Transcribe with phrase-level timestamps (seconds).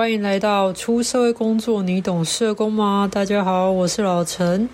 [0.00, 3.06] 欢迎来到出社会工作，你懂社工吗？
[3.12, 4.66] 大家好，我是老陈。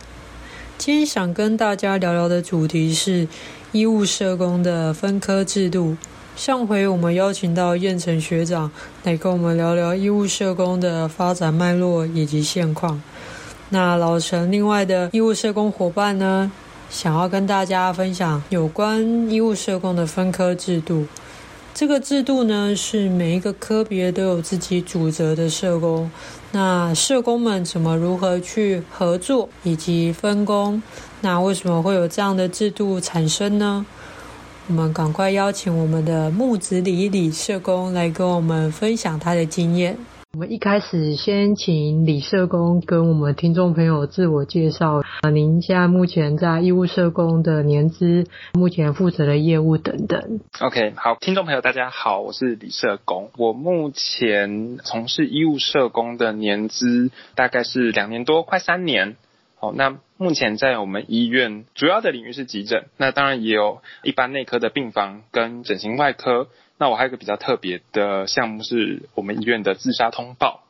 [0.79, 3.27] 今天想跟大家聊聊的主题是
[3.73, 5.97] 医务社工的分科制度。
[6.37, 8.71] 上回我们邀请到彦成学长
[9.03, 13.03] 来跟我们聊聊医务社工的发展脉络以及现况。
[13.71, 16.53] 那老陈另外的医务社工伙伴呢，
[16.89, 21.09] 想要跟大家分享有关医务社工的分科制度。
[21.77, 26.11] 这个制度呢，是每一个科别都有自己主责的社工。
[26.53, 30.83] 那社工们怎么如何去合作以及分工？
[31.21, 33.85] 那为什么会有这样的制度产生呢？
[34.69, 39.99] 我们赶快邀请我们的木子李李社工来跟我们分享他的经验。
[40.37, 50.41] 我们一开始先请李社工跟我们听众朋友自我介绍，呃，您现在目前在医务社工的年资，目前负责的业务等等。
[50.61, 59.17] OK，好，听众朋友大家好，我是李社工，我目前从事医务社工的年资大概是两年多，快三年。
[59.59, 66.49] 好，那目前在我们医院主要的领域是急诊，那当然也有一般内科的病房跟整形外科。
[66.79, 70.63] 那我还有一个比较特别的项目，是我们医院的自杀通报。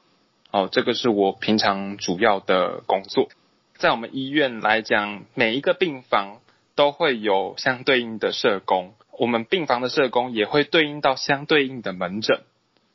[0.53, 3.29] 哦，这个是我平常主要的工作。
[3.77, 6.39] 在我们医院来讲，每一个病房
[6.75, 12.41] 都会有相对应的社工，我们病房的社工也会对应到相对应的门诊。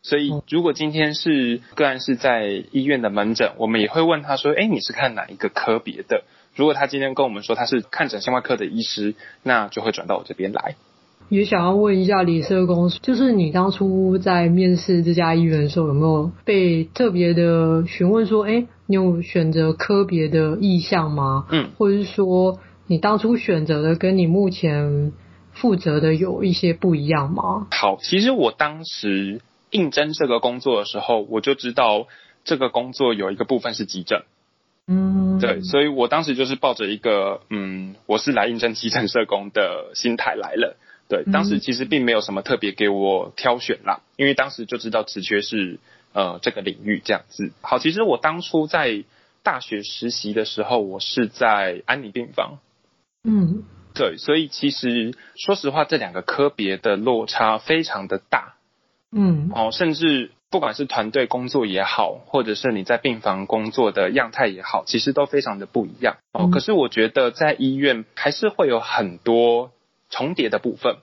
[0.02, 6.24] 所以，如果今天是个案是在医院的门诊，我们也会问他说：“诶，你是看哪一个科别的？”
[6.56, 10.76] 如果他今天跟我们说他是看整形外科的医师，那就会转到我这边来。
[11.32, 21.46] 也想要问一下李社工，就是你当初在面试这家医院的时候，有没有被特别的询问说，哎，你有选择科别的意向吗？
[21.50, 25.14] 嗯，或者是说你当初选择的跟你目前
[25.54, 27.68] 负责的有一些不一样吗？
[27.72, 32.08] 好，其实我当时应征这个工作的时候，我就知道
[32.44, 34.24] 这个工作有一个部分是急诊。
[34.86, 40.76] 嗯，对，所以我当时就是抱着一个，嗯，我是来应征急诊社工的心态来了。
[41.12, 45.78] 对，当时其实并没有什么特别给我挑选啦，因为当时就知道职缺是
[46.14, 47.52] 呃这个领域这样子。
[47.60, 49.04] 好，其实我当初在
[49.44, 52.60] 大学实习的时候，我是在安宁病房。
[53.26, 53.64] 嗯，
[53.94, 58.54] 对，所以其实说实话，这两个科别的落差非常的大。
[59.12, 66.16] 嗯，哦，甚至不管是团队工作也好，或者是你在病房工作的样态也好，其实都非常的不一样。
[66.32, 69.72] 哦，可是我觉得在医院还是会有很多。
[70.12, 70.98] 重叠的部分，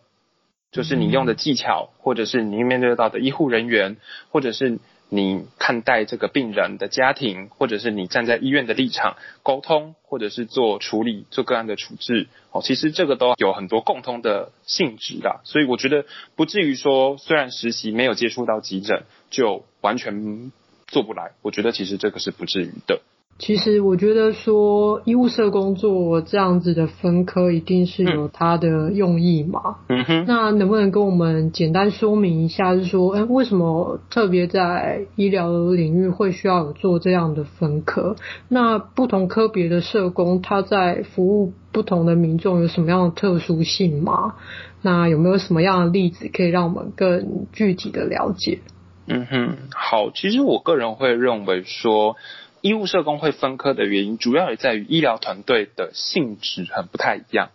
[0.70, 3.96] 就是你用的技巧，或者是你面对到的医护人员，
[4.30, 15.40] 或者是你看待这个病人的家庭，或者是你站在医院的立场沟通，或者是做处理、做个案的处置，哦，其实这个都有很多共通的性质啦。
[15.44, 16.04] 所以我觉得
[16.36, 20.52] 不至于说，虽然实习没有接触到急诊，就完全
[20.86, 21.32] 做不来。
[21.40, 23.00] 我觉得其实这个是不至于的。
[23.38, 29.76] 其实我觉得说医务社工作这样子的分科一定是有它的用意嘛。
[29.88, 30.24] 嗯哼。
[30.26, 38.16] 那能不能跟我们简单说明一下，是说，哎，为什么特别在医疗领域会需要有做这样的分科？
[38.48, 44.34] 那不同科别的社工他在服务不同的民众有什么样的特殊性吗？
[44.82, 48.58] 那有没有什么样的例子可以让我们更具体的了解？
[49.06, 52.16] 嗯哼，好，其实我个人会认为说。
[52.60, 57.50] 医务社工会分科的原因，主要也在于医疗团队的性质很不太一样。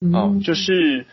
[0.00, 1.06] 嗯、哦，就是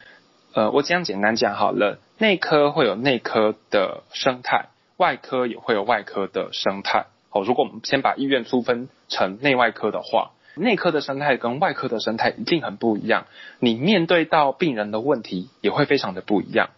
[0.53, 4.67] 呃，我这样简单讲好了，内科会有内科的生态，
[4.97, 7.07] 外科也会有外科的生态。
[7.29, 13.25] 好、哦，如果我们先把医院粗分成内外科的话，内科的生态跟外科的生态一定很不一样，
[13.59, 16.69] 你面对到病人的问题也会非常的不一样。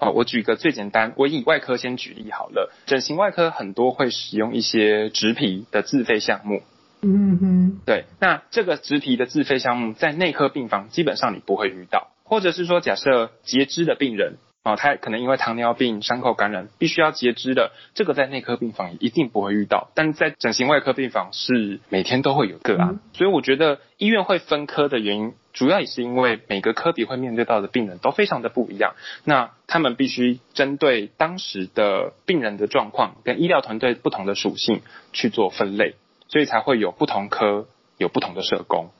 [0.00, 2.72] 好，我举个最简单，我以外科先举例好了。
[2.86, 6.62] 整形外科很多会使用一些植皮的自费项目。
[7.02, 7.80] 嗯哼。
[7.84, 14.36] 对，那这个植皮的自费项目在内科病房基本上你不会遇到，或者是说假设截肢的病人。
[14.64, 28.94] 哦，他可能因为糖尿病、伤口感染，必须要截肢的，这个在内科病房也一定不会遇到，但在整形外科病房是每天都会有个案，所以我觉得医院会分科的原因，主要也是因为每个科比会面对到的病人都非常的不一样，
[29.24, 34.82] 那他们必须针对当时的病人的状况跟医疗团队不同的属性
[35.14, 35.94] 去做分类，
[36.26, 38.90] 所以才会有不同科有不同的社工。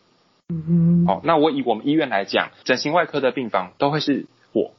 [0.48, 4.24] 嗯，好，那我以我们医院来讲，整形外科的病房都会是。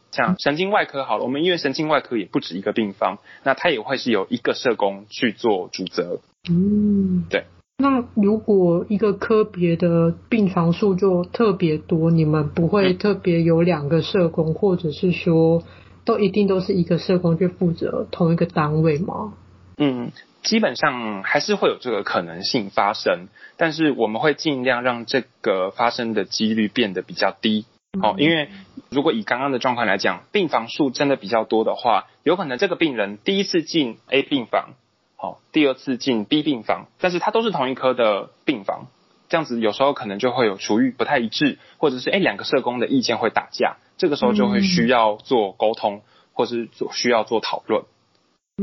[0.10, 6.20] 我像神经外科好了，我们医院神经外科也不止一个病房，那它也会是由一个社工去做主责。
[6.50, 7.46] 嗯，对。
[7.78, 15.64] 那如果一个科别的病床数就特别多，你们不会特别有两个社工，或者是说
[16.04, 19.34] 都一定都是一个社工去负责同一个单位吗？
[19.78, 20.12] 嗯，
[20.44, 27.66] 基本上还是会有这个可能性发生，但是我们会尽量让这个发生的几率变得比较低。
[28.02, 28.50] 哦，因为
[28.90, 34.76] 如果以刚刚的状况来讲，病房数真的比较多的话，有可能这个病人第一次进 A 病房，
[35.16, 38.86] 好，第二次进 B 病房，但是他都是同一科的病房，
[39.28, 46.04] 这样子有时候可能就会有处遇不太一致，或者是诶两个社工的意见会打架，这个时候就会需要做沟通，
[46.34, 47.86] 或是做需要做讨论。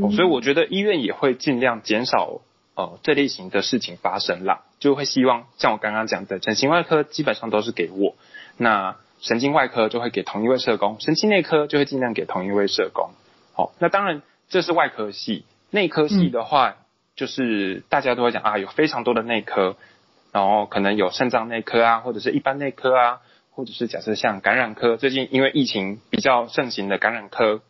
[0.01, 2.43] 哦，所以我觉得医院也会尽量减少
[2.77, 8.15] 呃这类型的事情发生啦，就会希望像我刚刚讲的，整形外科基本上都是给我
[8.57, 8.95] 那。
[9.27, 13.11] 神经外科就会给同一位社工，神经内科就会尽量给同一位社工。
[13.55, 16.77] 好，那当然这是外科系，内科系的话，嗯、
[17.17, 19.77] 就是大家都会讲啊，有非常多的内科，
[20.31, 23.21] 然后可能有肾脏内科啊，或者是一般内科啊，
[23.51, 27.63] 或者是假设像感染科，最近因为疫情比较盛行的感染科，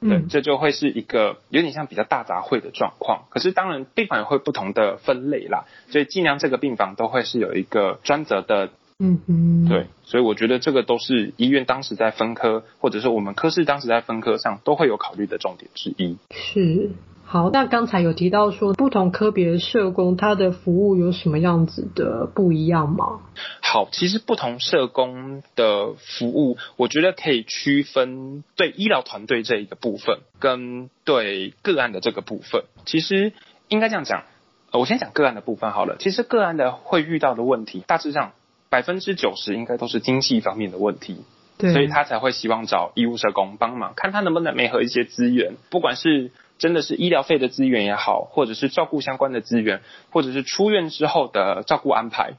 [0.00, 3.26] 对，这就会是一个有点像比较大杂烩的状况。
[3.30, 8.70] 可是当然病房也会不同的分类啦，所以尽量这个病房都会是有一个专责的。
[9.00, 16.16] 嗯哼，对，所以我觉得这个都是医院当时在分科，或者是我们科室当时在分科上都会有考虑的重点之一。
[16.30, 16.92] 是，
[17.24, 23.22] 好，那刚才有提到说不同科别的社工他的服务有什么样子的不一样吗？
[23.60, 32.62] 好，其实不同社工的服务，我觉得可以区分对医疗团队这一个部分，跟对个案的这个部分。
[32.86, 33.32] 其实
[33.66, 34.22] 应该这样讲，
[34.70, 35.96] 我先讲个案的部分好了。
[35.98, 38.30] 其实个案的会遇到的问题，大致上。
[38.74, 41.22] 百分之九十应该都是经济方面的问题，
[41.58, 49.80] 对，所以他才会希望找医务社工帮忙，看他能不能媒合一些资源，不管是真的是医疗费的资源也好，或者是照顾相关的资源，
[50.10, 52.32] 或者是出院之后的照顾安排，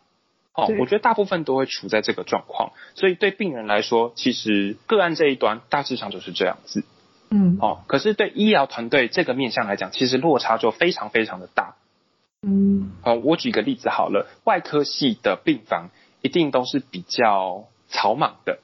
[0.53, 6.83] 哦，我觉得大部分都会处在这个状况，所以对病人来说，其实个案这一端大致上就是这样子，
[7.29, 11.75] 嗯，哦，可是对医疗团队这个面向来讲，其实落差就非常非常的大，
[12.41, 15.91] 嗯，哦，我举个例子好了，外科系的病房。
[16.25, 18.57] 一定都是比较草莽的，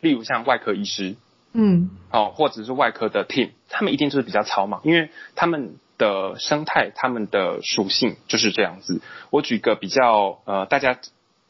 [0.00, 1.16] 例如像外科医师，
[1.52, 9.02] 嗯，哦，或者是外科的 team，他们一定就是比较草莽，因为他们的生态、他们的属性就是这样子。
[9.28, 10.98] 我举个比较呃大家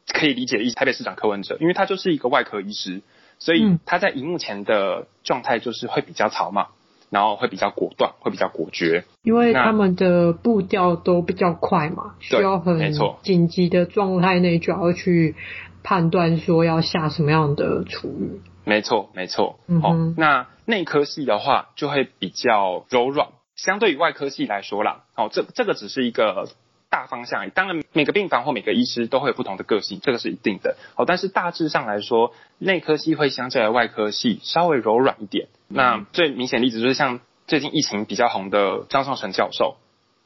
[0.08, 3.02] 可以理解的例子，台北市长柯文哲，因为他就是一个外科医师，
[3.38, 6.70] 所以他在荧幕前的状态就是会比较草莽。
[7.14, 15.36] 然后会比较果断，会比较果决，因为他们的步调都比较快嘛，需要很紧急的状态内就要去
[15.84, 18.40] 判断说要下什么样的处理。
[18.64, 19.60] 没错，没错。
[19.68, 25.04] 嗯，哦，那内科系的话就会比较柔软，相对于外科系来说啦。
[25.14, 26.48] 哦，这这个只是一个。
[26.90, 30.76] 大方向，当然每个病房或每个医师都会有不同的个性，这个是一定的。
[30.94, 35.48] 好，但是大致上来说，内科系会相对于外科系稍微柔软一点。
[35.68, 39.76] 嗯、那最明显例子就是像最近疫情比较红的张尚成教授，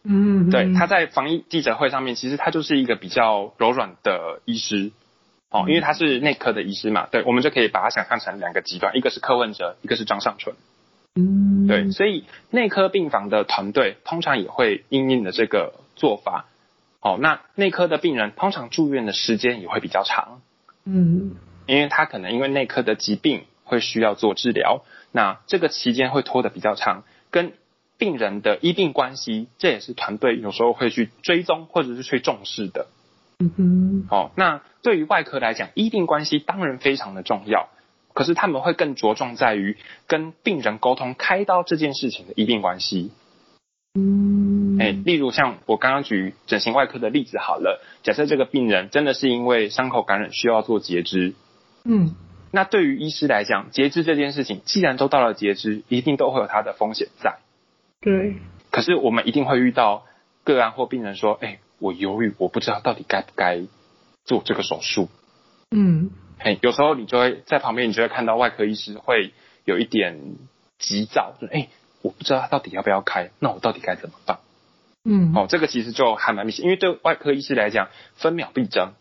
[0.04, 4.92] 嗯，对，他在防疫记者会上面，其实他就是一个比较柔软的医师，
[5.50, 10.54] 哦，因为他是内科的医师嘛，对，我们就可以把他想象成两个极端，一个是柯文哲，一个是张尚淳，
[11.14, 16.46] 嗯，对，所以内科病房的团队通常也会因应的这个做法。
[17.00, 20.40] 哦，那内科的病人通常住院的时间也会比较长，
[20.84, 21.36] 嗯，
[21.66, 27.52] 因为他可能因为内科的疾病会需要做治疗，那这个期间会拖得比较长，跟
[27.98, 32.88] 病人的医病关系，这也是团队有时候会去追踪或者是去重视的，
[33.38, 37.68] 嗯哼，哦，那对于外科来讲，医病关系当然非常的重要，
[38.12, 39.76] 可是他们会更着重在于
[40.08, 43.12] 跟病人沟通开刀这件事情的医病关系，
[43.98, 44.78] 嗯。
[44.78, 51.34] 哎，例如像我刚刚举整形外科的例子好了，假设这个病人真的是因为伤口感染需要做截肢，
[51.84, 52.14] 嗯，
[52.52, 57.38] 那对于医师来讲，截肢这件事情，既然都到了截肢，一定都会有它的风险在。
[58.00, 58.36] 对。
[58.70, 60.04] 可是我们一定会遇到
[60.44, 63.62] 个案或病人说，哎，我犹豫，我不知道到底该不该
[64.24, 65.08] 做这个手术。
[65.70, 66.10] 嗯。
[66.38, 69.32] 哎，有时候你就会在旁边，你就会看到外科医师会
[69.64, 70.36] 有一点
[70.78, 71.68] 急躁，就哎，
[72.02, 74.38] 我不知道他到底要不要开，那我到底该怎么办？
[75.04, 78.92] 嗯，哦，这个其实就还蛮明显，因为对外科医师来讲，分秒必争。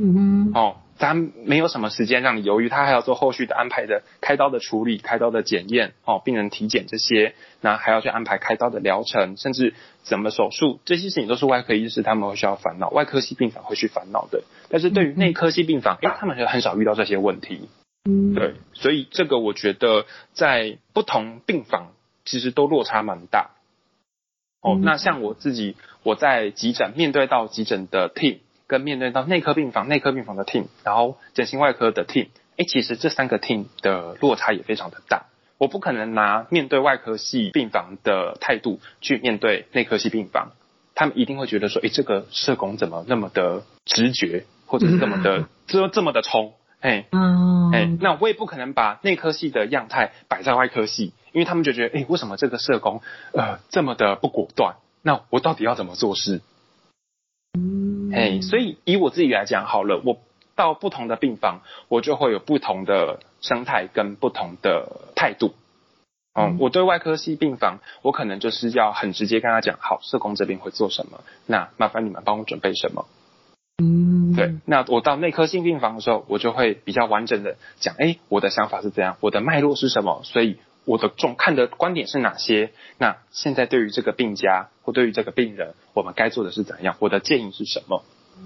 [0.00, 14.44] 嗯哼，哦，咱没有什么时间让你犹豫，他还要做后续的安排的开刀的处理、开刀的检验、哦，病人体检这些，那还要去安排开刀的疗程，甚至怎么手术，这些事情都是外科医师他们会需要烦恼，外科系病房会去烦恼的。
[14.68, 17.68] 但是对于内科系病房，哎，他们就很少遇到这些问题。
[18.04, 21.88] 嗯，对，所以这个我觉得在不同病房
[22.28, 23.50] 其实都落差蛮大。
[24.60, 35.26] 哦，那像我自己，我在急诊面对到急诊的 team，跟面对到内科病房内科病房的 team，然后整形外科的 team，哎，其实这三个 team 的落差也非常的大。
[35.58, 40.52] 我不可能拿面对外科系病房的态度去面对内科系病房，
[40.94, 54.76] 他们一定会觉得说，哎，这个社工怎么那么的直觉，或者是这么的 这这么的冲，哎，嗯，哎，那我也不可能把内科系的样态摆在外科系，因为他们就觉得，哎，为什么这个社工呃这么的不果断？
[55.02, 56.40] 那我到底要怎么做事？
[57.58, 60.18] 嗯，哎，所以以我自己来讲好了，我。
[60.58, 65.54] 到不同的病房，我就会有不同的生态跟不同的态度。
[66.34, 73.06] 嗯，我对外科系病房，我可能就是要很直接跟他讲，好，社工这边会做什么，那麻烦你们帮我准备什么。
[73.80, 74.54] 嗯，对。
[74.66, 82.70] 那我到内科性病房的时候，我就会比较完整的讲，哎，我的想法是怎样，我的脉络是什么，所以我的重看的观点是哪些。
[82.98, 86.96] 那现在对于这个病家或对于这个病人，我们该做的是怎样？
[86.98, 88.02] 我的建议是什么？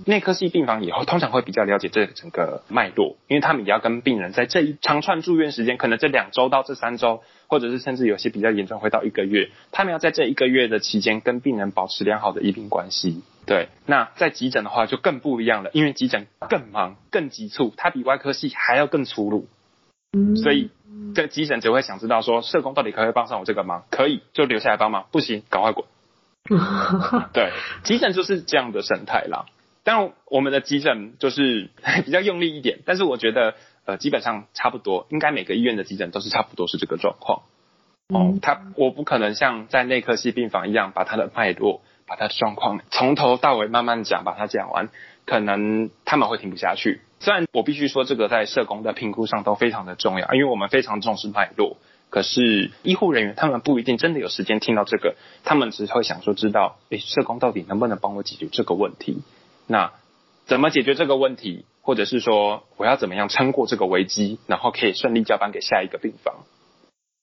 [0.07, 13.23] 内科系病房以后通常会比较了解这整个脉络，因为他们也要跟病人在这一长串住院时间，可能这两周到这三周，或者是甚至有些比较严重会到一个月，他们要在这一个月的期间跟病人保持良好的医病关系。
[13.45, 19.49] 对，那在急诊的话就更不一样了，因为急诊更忙、更急促，它比外科系还要更粗鲁。
[20.13, 20.71] 嗯，所以
[21.15, 23.85] 这个急诊只会想知道说，社工到底可不可以帮上我这个忙？
[23.91, 25.87] 可以就留下来帮忙，不行赶快滚。
[27.33, 27.51] 对，
[27.83, 29.47] 急诊就是这样的生态啦。
[29.85, 31.71] 但我们的急诊就是
[32.05, 37.43] 比较用力一点，但是我觉得呃基本上差不多，应该每个医院的急诊都是差不多是这个状况。
[38.09, 44.89] 哦，他我不可能像在内科系病房一样把他的脉络、把他的状况从头到尾慢慢讲，把它讲完，
[45.27, 47.01] 可能他们会听不下去。
[47.21, 51.77] 虽然我必须说这个在社工的评估上都非常的重要，因为我们非常重视脉络，
[52.11, 59.23] 可是医护人员他们不一定真的有时间听到这个，他们只是会想说知道，诶，社工到底能不能帮我解决这个问题？
[59.67, 59.93] 那
[60.47, 66.45] 怎么解决这个问题，或者是说我要怎么样撑过这个危机，然后可以顺利交班给下一个病房？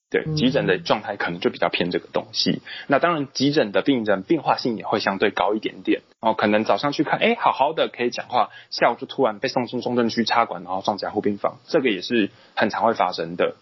[0.10, 2.62] 对，急诊的状态可能就比较偏这个东西。
[2.88, 6.34] 那当然，急诊的病人变化性也会相对高一点点哦。
[6.34, 13.56] 可能早上去看，哎，好好的可以讲话，下午就突然被送进重症区插管，然后上加护病房，这个也是很常会发生的。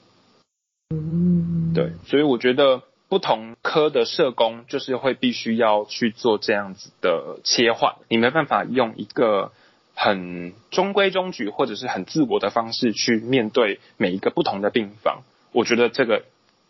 [0.89, 2.83] 嗯，对，所以我觉得。
[3.09, 9.53] 不同科的社工就是会必须要去做这样子的切换，你没办法用一个
[9.95, 15.21] 很中规中矩或者是很自我的方式去面对每一个不同的病房，
[15.53, 16.25] 我觉得这个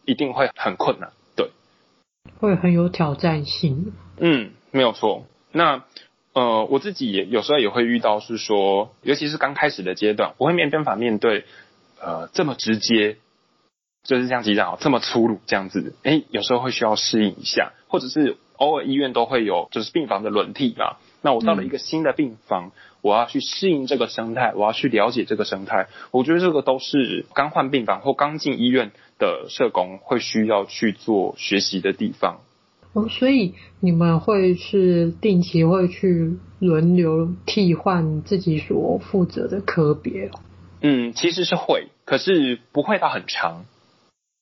[0.07, 1.51] 一定会很困难，对，
[2.39, 3.93] 会很有挑战性。
[4.17, 5.27] 嗯，没有错。
[5.51, 5.83] 那
[6.33, 11.45] 呃，我自己也有时候也会遇到是说，尤其是刚开始的阶段，我会面办法面对
[12.01, 13.17] 呃这么直接。
[14.03, 20.95] 就是像急诊哦，这么粗鲁这样子，哎，有时候会需要适应一下，或者是偶尔医院都会有就是病房的轮替嘛。
[21.21, 22.71] 那我到了一个新的病房，嗯、
[23.01, 25.87] 我要去适应这个生态，我要去了解这个生态。
[26.11, 32.39] 我觉得这个都是刚换病房或刚进医院的社工会需要去做学习的地方。
[32.93, 40.31] 哦，所以你们会是定期会去轮流替换自己所负责的科别？
[40.81, 43.65] 嗯，其实是会，可是不会到很长。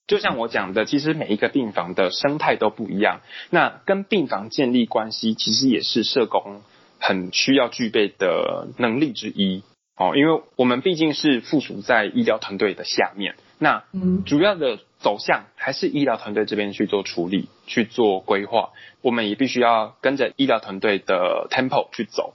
[0.08, 3.22] 就像我讲的，其实每一个病房的生态都不一样。
[3.50, 6.62] 那跟病房建立关系，其实也是社工
[7.00, 9.64] 很需要具备的能力之一。
[9.98, 13.84] 哦，因为我们毕竟是附属在医疗团队的下面，那
[14.26, 18.72] 主要的走向还是医疗团队这边去做处理、去做规划。
[19.02, 22.34] 我们也必须要跟着医疗团队的 tempo 去走。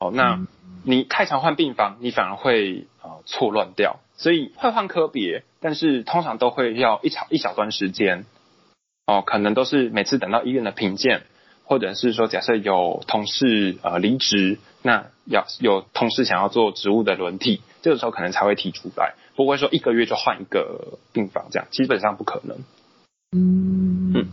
[0.00, 0.40] 哦，那
[0.84, 4.00] 你太常换病房，你反而会呃错乱掉。
[4.16, 8.26] 所以会换科别，但是通常都会要一小一小段时间，
[9.06, 11.22] 哦，可能都是每次等到医院的评鉴，
[11.64, 22.58] 或者是说假设有同事呃离职，那要有同事想要做职务的轮替，这个时候可能才会提出来，不会说一个月就换一个病房这样，基本上不可能。
[23.30, 24.28] 嗯嗯，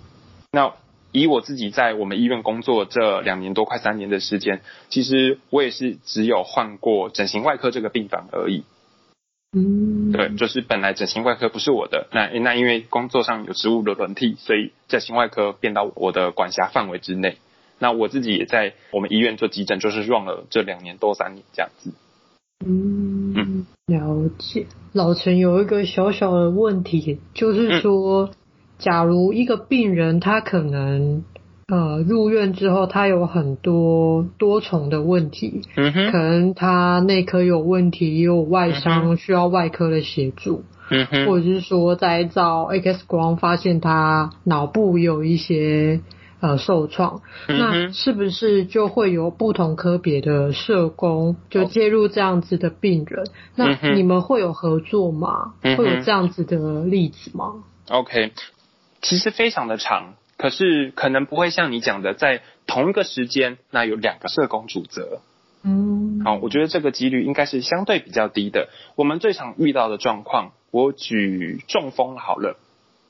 [0.51, 0.73] 那
[1.19, 8.63] 以我自己在我们医院工作这两年多快三年的时间，其实我也是只有换过整形外科这个病房而已。
[9.57, 17.37] 嗯，对，就是本来整形外科不是我的，那那因为工作上有职务的轮替，所以整形外科变到我的管辖范围之内。
[17.79, 21.91] 那我自己也在我们医院做急诊，就是 run 了这两年多三年这样子。
[22.65, 24.67] 嗯嗯，了解。
[24.93, 28.33] 老陈有一个小小的问题，就是说，嗯、
[28.77, 31.23] 假如一个病人他可能。
[31.67, 46.01] 呃，入院之后，他有很多多重的问题，嗯哼，可能他内科有问题，也有外伤需要外科的协助，嗯哼，或者是说在照 X 光发现他脑部有一些
[46.39, 53.25] 呃受创，嗯、那是不是就会有不同科别的社工就介入这样子的病人？
[53.55, 55.53] 嗯、那你们会有合作吗？
[55.63, 58.33] 嗯、会有这样子的例子吗？OK，
[59.05, 65.21] 其实非常的长，可是可能不会像你讲的，在同一个时间，那有两个社工主责。
[65.61, 68.67] 嗯，好，我觉得这个几率应该是相对比较低的。
[68.95, 72.57] 我们最常遇到的状况，我举中风好了。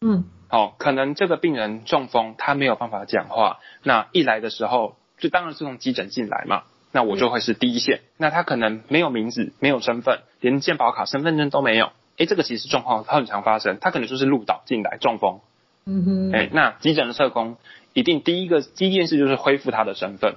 [0.01, 3.59] 嗯，好，可能这个病人中风，他没有办法讲话。
[3.81, 6.63] 那一来的时候，就当然是从急诊进来嘛。
[6.91, 8.01] 那我就会是第一线。
[8.03, 11.93] 嗯、那他可能没有名字，没有身份，连健保卡、身份证都没有。
[12.17, 13.77] 哎，这个其实状况很常发生。
[13.79, 15.39] 他可能就是路倒进来中风。
[15.85, 16.31] 嗯哼。
[16.31, 17.57] 哎，那急诊的社工
[17.93, 20.35] 一定第一个第一件事就是恢复他的身份。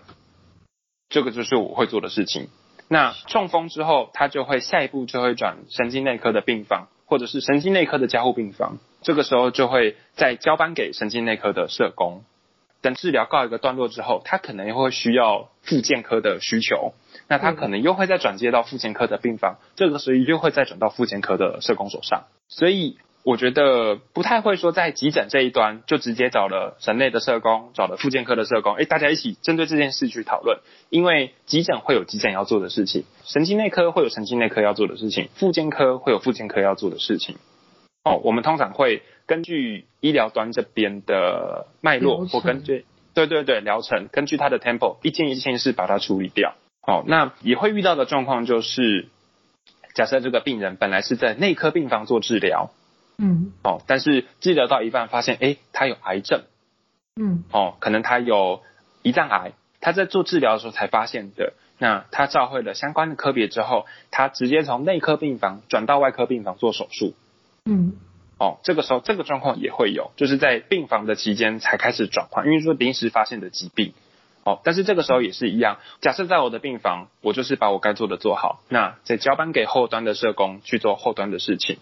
[1.09, 2.49] 这个就是我会做的事情。
[2.89, 8.79] 那中风之后，他就会下一步就会转神经内科的病房，或者是神经内科的加护病房。
[9.03, 12.25] 这个时候就会再交班给神经内科的社工。
[12.81, 16.93] 等治疗告一个段落之后，他可能又会需要复健科的需求，
[17.27, 19.57] 那他可能又会再转接到复健科的病房。
[19.77, 22.25] 这个时候又会再转到复健科的社工手上。
[22.49, 22.99] 所以。
[23.25, 30.61] 我觉得不太会说在急诊这一端就直接找了神内的社工，找了复健科的社工，哎，大家一起针对这件事去讨论。
[30.89, 37.37] 因为急诊会有急诊要做的事情，神经内科会有神经内科要做的事情，复健科会有复健科要做的事情。
[38.05, 46.55] 哦，我们通常会根据医疗端这边的脉络，或根据对对对疗程，根据他的 tempo，一件一件事把它处理掉。
[46.87, 49.09] 哦，那也会遇到的状况就是，
[49.95, 52.71] 假设这个病人本来是在内科病房做治疗。
[53.21, 56.43] 嗯，哦，但是治疗到一半发现，哎，他有癌症，
[57.17, 58.63] 嗯，哦，可能他有
[59.03, 61.55] 胰脏癌，他在做治疗的时候才发现的。
[61.81, 67.15] 那他照会了相关的科别之后，他直接从内科病房转到外科病房做手术，
[67.65, 67.95] 嗯，
[68.39, 73.95] 哦，这个时候这个状况也会有，就是在病房的期间才开始转换，因为说临时发现的疾病，
[74.45, 81.79] 哦，但是这个时候也是一样，假设在我的病房，我就是把我该做的做好，那再交班给后端的社工去做后端的事情。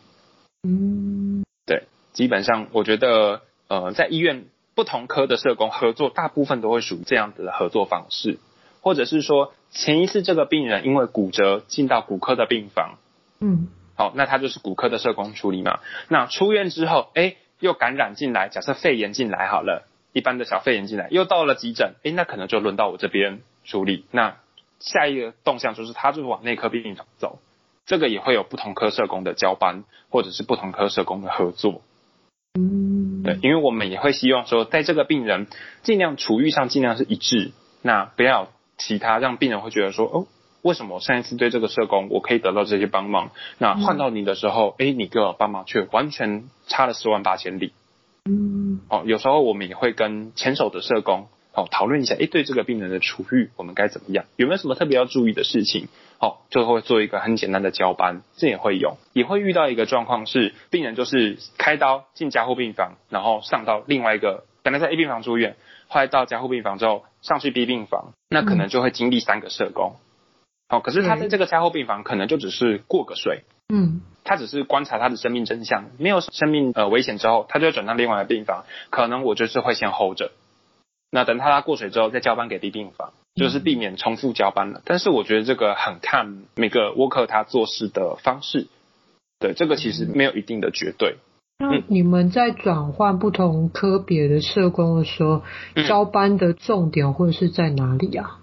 [0.66, 8.38] 嗯，对，基本上我觉得，呃，在医院不同科的社工合作，大部分都会属于这样子的合作方式，
[8.80, 12.98] 或者是说，前一次这个病人因为骨折进到骨科的病房，
[13.40, 15.78] 嗯，好，那他就是骨科的社工处理嘛。
[16.08, 24.04] 那出院之后，哎，又感染进来，假设肺炎进来好了，一般的小肺炎进来，又到了急诊，哎，那可能就轮到我这边处理。
[24.10, 24.36] 那
[24.80, 27.38] 下一个动向就是他就是往内科病房走。
[27.86, 31.82] 这个也会有不同科社工的交班，或者是不同科社工的合作。
[32.58, 35.46] 嗯，对，因为我们也会希望说，在这个病人
[35.82, 40.26] 尽量处遇上尽量是一致，那不要其他让病人会觉得说，哦，
[40.62, 47.72] 为什么我上一次对这个社工我可以得到这些帮忙，那换到你的时候，哎、嗯，你给我帮忙却完全差了十万八千里。
[48.24, 51.28] 嗯，哦，有时候我们也会跟前手的社工。
[51.52, 54.26] 哦，讨论一下，哎，对这个病人的处遇，我们该怎么样？
[54.36, 55.88] 有没有什么特别要注意的事情？
[56.18, 65.56] 哦，就会做一个很简单的交班，这也会有，也会遇到一个状况是，病人就是开刀进加护病房，然后上到另外一个，本来在 A 病房住院，
[65.88, 69.96] 后来到加护病房之后上去 B 病房，那可能就会经历三个社工。
[70.68, 80.32] 哦，可是他在这个加护病房可能就只是过个水，嗯，他只是观察他的生命真相，没有生命呃危险之后，他就会转到另外一个病房，可能我就是会先 hold 着。
[81.10, 84.82] 那等他拉过水之后，再交班给 B 病房，就是避免重复交班了。
[84.84, 88.66] 但是我觉得这个很看每个 worker 他做事的方式，
[89.38, 91.16] 对，这个其实没有一定的绝对。
[91.58, 95.42] 那你们在转换不同科别的社工的时候，
[95.86, 98.40] 交班的重点会是在哪里啊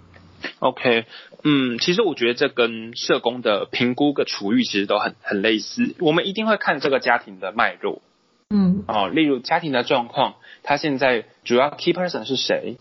[0.58, 1.06] ？OK，
[1.44, 5.94] 嗯，其实我觉得这跟社工的评估的处遇其实都很很类似。
[6.00, 8.02] 我们一定会看这个家庭的脉络。
[8.50, 12.78] 嗯，哦，例如家庭的状况，他现在主要 key person 是谁？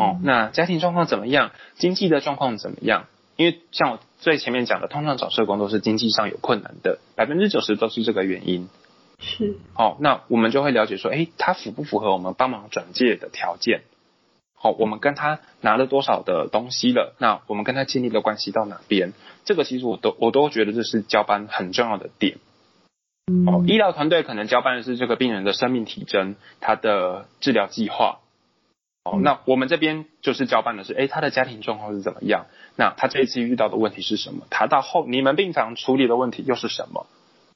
[0.00, 1.50] 哦，那家庭状况怎么样？
[1.74, 3.04] 经济的状况怎么样？
[3.36, 8.70] 因为像我最前面讲的，通常找社工都是经济上有困难的，百分之九十都是这个原因。
[9.18, 9.58] 是。
[9.74, 13.82] 哦，那我们就会了解说，诶，他符不符合我们帮忙转介的条件？
[14.54, 17.14] 好，我们跟他拿了多少的东西了？
[17.18, 19.12] 那我们跟他建立的关系到哪边？
[19.44, 22.38] 这个其实我都我都觉得这是交班很重要的点。
[23.46, 28.20] 哦，医疗团队可能交办的是这个病人的生命体征，他的治疗计划。
[29.02, 32.46] 哦，那我们这边就是交办的是，诶，他的家庭状况是怎么样？
[32.76, 34.46] 那他这一次遇到的问题是什么？
[34.50, 37.06] 他到后你们病房处理的问题又是什么？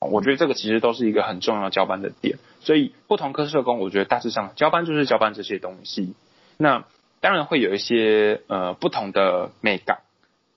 [0.01, 2.39] 我觉得这个其实都是一个很重要交班的点。
[2.61, 6.15] 所以不同科社工，我觉得大致上交班就是交班这些东西。
[6.57, 6.85] 那
[7.21, 9.99] 当然会有一些呃不同的美感。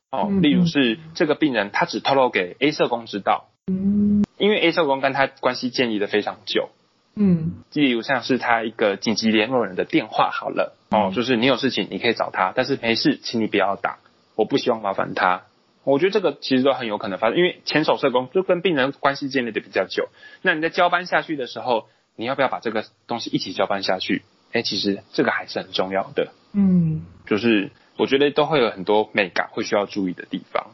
[0.09, 3.49] 哦，例如是这个病人他只透露给 A 社工知道。
[3.67, 4.23] 嗯。
[4.37, 6.69] 因为 A 社工跟他关系建立的非常久，
[7.17, 13.97] 嗯，例如像是他一个紧急联络人的电话好了，哦，就是你有事情你可以找他，但是没事，请你不要打，
[14.35, 15.43] 我不希望麻烦他。
[15.83, 20.09] 我觉得这个其实都很有可能发生，因为前手社工就跟病人关系建立的比较久。
[20.41, 24.23] 那你在交班下去的时候，你要不要把这个东西一起交班下去？
[24.51, 26.33] 哎，其实这个还是很重要的。
[26.53, 30.67] 嗯，就是我觉得都会有很多美感会需要注意的地方。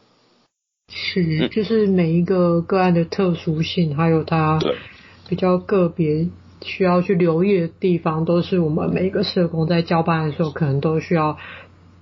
[0.90, 4.60] 是，就是每一个个案的特殊性，还有它
[5.28, 6.28] 比较个别
[6.62, 11.38] 需要去留意的地方，都是我们每一个社工在交班的时候，可能都需要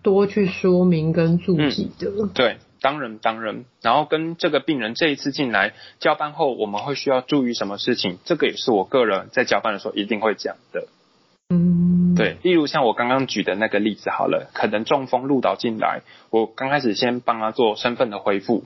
[0.01, 2.11] 多去说明跟注记的。
[2.19, 2.57] 嗯，对。
[2.83, 8.17] 当然，当然，然后跟这个病人这一次进来交班后，我们会需要注意什么事情？
[8.25, 10.87] 这个也是我个人在交班的时候一定会讲的。
[11.51, 18.63] 嗯，对，例如像我刚刚举的那个例子好了，可能中风路倒进来，我刚开始先帮他做身份的恢复。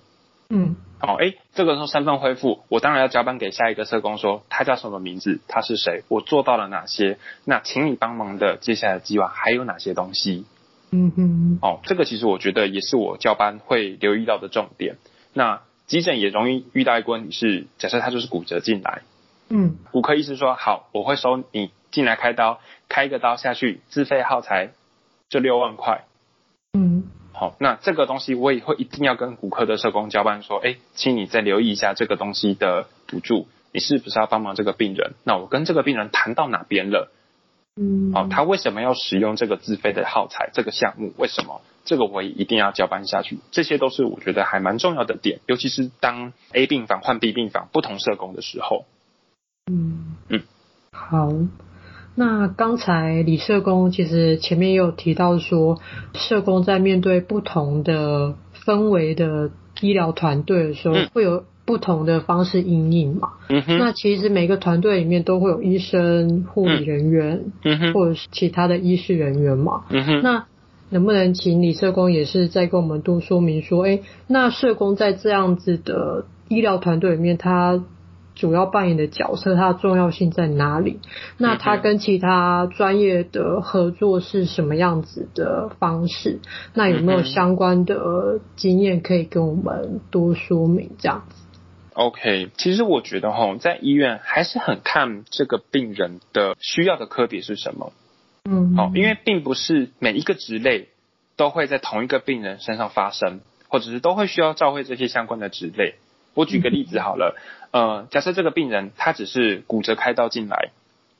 [0.49, 7.17] 嗯，好，哎，这个时候身份恢复，我当然要交班给下一个社工说，他叫什么名字，他是谁，我做到了哪些？
[7.43, 10.45] 那请你帮忙的接下来的计划还有哪些东西？
[10.91, 14.97] 嗯哼，哦，这个其实我觉得也是我交班会留意到的重点。
[15.33, 19.01] 那急诊也容易遇到一个问题是，假设他就是骨折进来，
[19.49, 24.69] 嗯，骨科医师说好，我会收你进来开刀，开一个刀下去，自费耗材
[25.27, 26.05] 就六万块，
[26.73, 27.03] 嗯，
[27.37, 35.15] 好，那这个东西我也会一定要跟骨科的社工交班说，哎，请你再留意一下这个东西的补助，你是不是要帮忙这个病人？
[35.25, 37.11] 那我跟这个病人谈到哪边了？
[37.75, 40.49] 嗯，好，他为什么要使用这个自费的耗材？
[40.53, 41.61] 这个项目为什么？
[41.83, 43.39] 这个我也一定要交班下去。
[43.51, 48.85] 这些都是我觉得还蛮重要的点，尤其是当 A 病房换 B 病房不同社工的时候。
[49.69, 50.41] 嗯嗯，
[50.93, 51.29] 好。
[52.15, 55.79] 那刚才李社工其实前面也有提到说，
[56.13, 59.51] 社工在面对不同的氛围的
[59.81, 61.43] 医疗团队的时候，会有。
[61.67, 70.45] 不同的方式应应嘛，嗯，那其实每个团队里面都会有医生、护理人员，嗯，或者是其他的医事人员嘛，嗯，那
[70.91, 77.83] 能不能请李社工也是再跟我们多说明说，哎，那社工在这样子的医疗团队里面，他
[78.35, 80.99] 主要扮演的角色，它的重要性在哪里？
[81.37, 86.39] 那他跟其他专业的合作是什么样子的方式？
[86.73, 91.43] 那有没有相关的经验可以跟我们多说明这样子
[91.93, 97.93] ？OK，其实我觉得哈，在医院还是很看这个病人的需要的科别是什么。
[98.43, 100.89] 嗯，好，因为并不是每一个职类
[101.37, 105.95] 都会在同一个病人身上发生，或者是都会需要照会这些相关的职类。
[106.33, 107.37] 我举个例子好了，
[107.75, 110.69] 呃，假设这个病人他只是骨折开刀进来，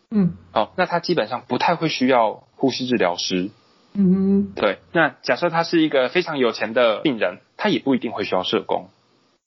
[0.09, 3.49] 嗯，好，那他基本上不太会需要呼吸治疗师。
[3.93, 4.77] 嗯，对。
[4.93, 8.87] 那假设他是一个非常有钱的病人，他也不一定会需要社工。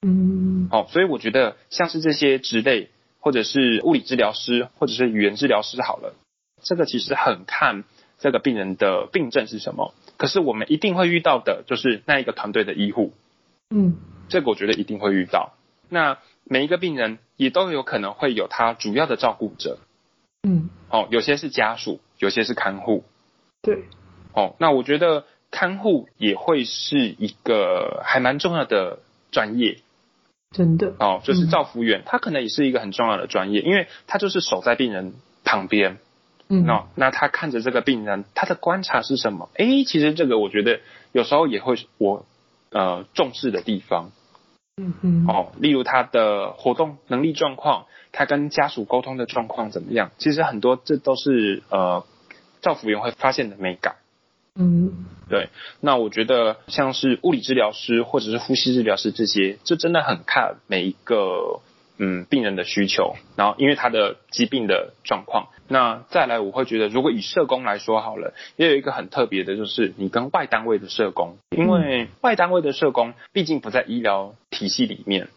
[0.03, 2.91] 嗯，好，所以我觉得像是这些职类，
[3.21, 6.15] 或者是物理治疗师，或者是语言治疗师，好了，
[6.63, 7.85] 这个其实很看
[8.19, 9.95] 这个病人的病症是什么。
[10.19, 13.15] 可是我们一定会遇到的，就是那一个团队的医护。
[13.71, 13.97] 嗯，
[14.29, 15.55] 这个我觉得一定会遇到。
[15.91, 16.19] 那
[16.49, 19.79] 每一个病人也都有可能会有他主要的照顾者。
[20.43, 23.05] 嗯，哦，有些是家属，有些是看护。
[23.63, 23.85] 对。
[24.33, 29.79] 哦，那我觉得看护也会是一个还蛮重要的专业。
[30.51, 35.99] 真的哦，就是照服员，嗯，他可能也是一个很重要的专业，因为他就是守在病人旁边。
[36.49, 39.51] 嗯，那那他看着这个病人，他的观察是什么？
[39.55, 40.81] 哎，其实这个我觉得
[41.13, 42.25] 有时候也会我
[42.71, 44.13] 呃重视的地方。
[44.79, 45.27] 嗯嗯。
[45.27, 50.13] 哦，例如他的活动能力状况，他跟家属沟通的状况怎么样？
[50.19, 52.05] 其实很多这都是呃
[52.63, 53.97] 照福员会发现的美感。
[54.61, 61.61] 嗯，对，那我觉得像是物理治疗师或者是呼吸治疗师这些，这真的很看每一个
[61.99, 65.49] 嗯病人的需求，然后因为他的疾病的状况。
[65.67, 75.29] 那再来，我会觉得如果以社工来说好了，也有一个很特别的，就是你跟外单位的社工，因为外单位的社工毕竟不在医疗体系里面。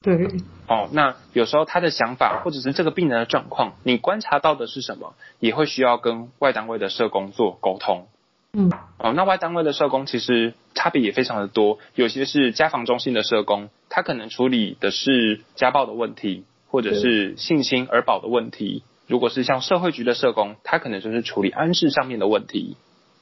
[0.00, 0.28] 对。
[0.68, 8.06] 哦，那有时候他的想法或者是这个病人的状况，你观察到的是什么，也会需要跟外单位的社工做沟通。
[8.52, 22.78] 嗯，哦，那外单位的社工其实差别也非常的多，有些是家访中心的社工，他可能处理的是家暴的问题，或者是性侵儿保的问题；如果是像社会局的社工，他可能就是处理安置上面的问题。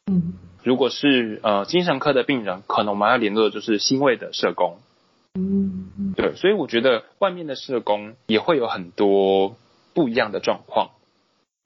[0.07, 4.79] 嗯，如果是呃精神科的病人，可能我们要联络的就是新卫的社工。
[5.35, 9.57] 嗯，对，所以我觉得外面的社工也会有很多
[9.93, 10.91] 不一样的状况。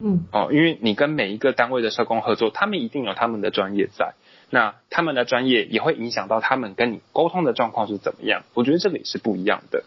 [0.03, 4.15] 嗯，哦，因为你跟每一个单位的社工合作，他们一定有他们的专业在，
[4.55, 8.45] 那他们的专业也会影响到他们跟你沟通的状况是怎么样。
[8.55, 9.83] 我觉得这个也是不一样的。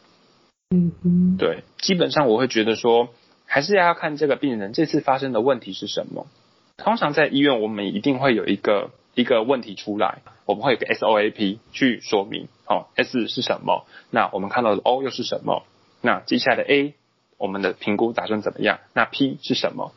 [0.75, 3.07] 嗯嗯，对，基本上我会觉得说，
[3.45, 6.27] 还是要看这个病人这次发生的问题是什么。
[6.75, 13.85] 通常在医院，我们一定会有一个一个问题出来，我们会有个 SOAP 去说明，哦，S 是什么？
[14.11, 15.63] 那我们看到的 O 又是什么？
[16.01, 16.93] 那接下来的 A，
[17.37, 18.79] 我们的评估打算怎么样？
[18.93, 19.93] 那 P 是什么？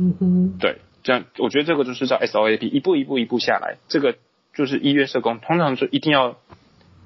[0.00, 4.16] 嗯哼，对，这样我觉得这个就是叫 SOAP，一步一步一步下来，这个
[4.54, 6.36] 就是医院社工通常就一定要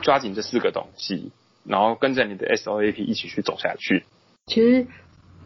[0.00, 1.30] 抓紧这四个东西，
[1.64, 4.04] 然后跟着你的 SOAP 一起去走下去。
[4.46, 4.86] 其实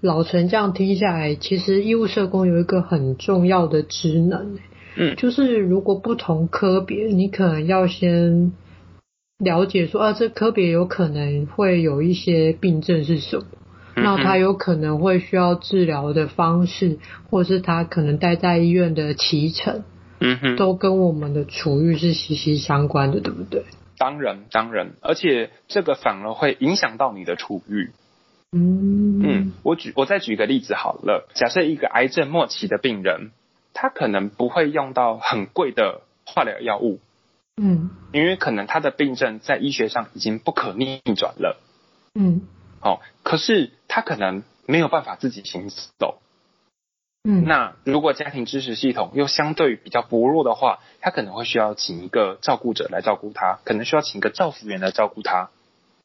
[0.01, 4.59] 老陈这样听下来，其实医务社工有一个很重要的职能，
[4.97, 8.53] 嗯，就是如果不同科别，你可能要先
[9.39, 13.45] 了解说啊，这科别有可能会有一些病症是什么。
[14.03, 16.99] 那他有可能会需要治疗的方式，
[17.31, 19.85] 或是他可能待在医院的期程，
[20.21, 23.65] 嗯哼，都跟我们的处遇是息息相关的，对不对？
[23.99, 27.91] 当然，当然，而且这个反而会影响到你的处遇。
[28.53, 33.31] 嗯嗯，我举我再举个例子好了，假设一个癌症末期的病人，
[33.75, 37.01] 他可能不会用到很贵的化疗药物，
[37.57, 41.61] 嗯，因为可能他的病症在医学上已经不可逆转了，
[42.15, 42.43] 嗯。
[42.81, 46.19] 哦，可是他可能没有办法自己行走，
[47.25, 55.51] 嗯，那如果家庭支持系统又相对比较薄弱的话，他可能会需要请一个照顾者来照顾他，可能需要请一个照护员来照顾他，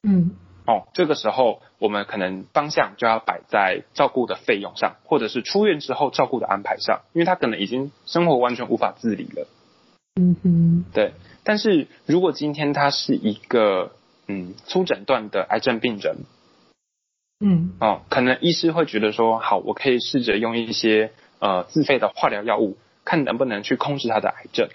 [0.02, 0.32] 嗯，
[0.66, 9.46] 哦，这个时候我们可能方向就要摆在照顾的费用上，或者是出院之后照顾的安排上，因为他可能已经生活完全无法自理了，
[10.16, 11.12] 嗯哼，对，
[11.44, 13.92] 但是如果今天他是一个
[14.26, 16.24] 嗯初诊断的癌症病人。
[17.46, 24.70] 嗯，哦，可能医师会觉得说，好，我可以试着用一些呃自费的化疗药物，看能不能去控制他的癌症。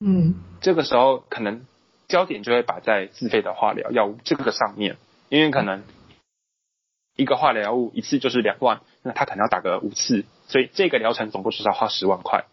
[0.00, 1.66] 嗯，这个时候可能
[2.06, 4.96] 焦点就会摆在自费的化疗药物这个上面，
[5.28, 5.82] 因为可能
[7.14, 12.46] 一个化疗药物一次就是两万，那他可能要打个五次，所以这个疗程总共至少花十万块。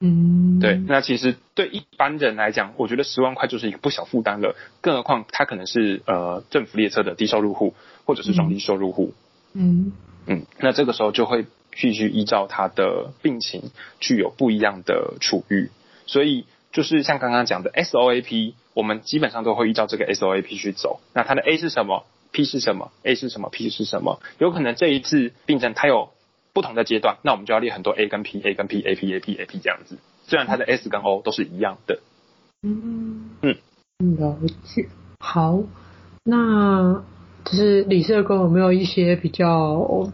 [0.00, 7.74] 嗯，对，那其实对一般人来讲，我觉得十万块就是一个不小负担了，更何况他可能是呃政府列车的低收入户。
[8.08, 9.12] 或者是中低收入户，
[9.52, 9.92] 嗯
[10.26, 15.70] 嗯，那这个时候就会必须依照他的病情具有不一样的处遇，
[16.06, 21.00] 所以就是像刚刚讲的 SOAP，我们基本上都会依照这个 SOAP 去走。
[21.12, 24.22] 那它的 A 是什么？P 是什么？A 是什么？P 是什么？
[24.38, 26.08] 有可能这一次病症它有
[26.54, 29.98] 不同的阶段，那我们就要列很多 A 跟 P，A 跟 P，A P A P A P 这样子。
[30.26, 32.00] 虽然它的 S 跟 O 都是一样的。
[32.62, 33.54] 嗯嗯，
[34.16, 34.88] 了解。
[35.20, 35.62] 好，
[36.24, 37.04] 那。
[37.44, 40.10] 就是李社工有没有一些比较，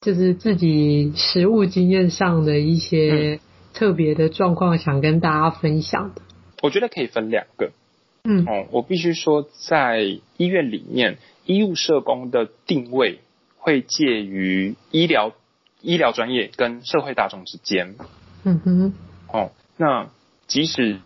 [0.00, 3.40] 就是自己实务经验上的一些
[3.72, 6.22] 特别的状况，想跟大家分享的？
[6.62, 7.72] 我觉得可以分两个。
[8.24, 10.00] 嗯，哦，我必须说，在
[10.36, 13.18] 医院里面，医务社工的定位
[13.56, 15.32] 会介于医疗
[15.80, 17.96] 医疗专业跟社会大众之间。
[18.44, 18.94] 嗯哼。
[19.32, 20.10] 哦，那
[20.46, 21.00] 即使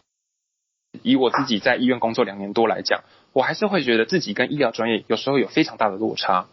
[1.03, 3.05] 以我自己在医院工作两年多来讲。
[3.37, 6.47] 我还是会觉得自己跟医疗专业有时候有非常大的落差，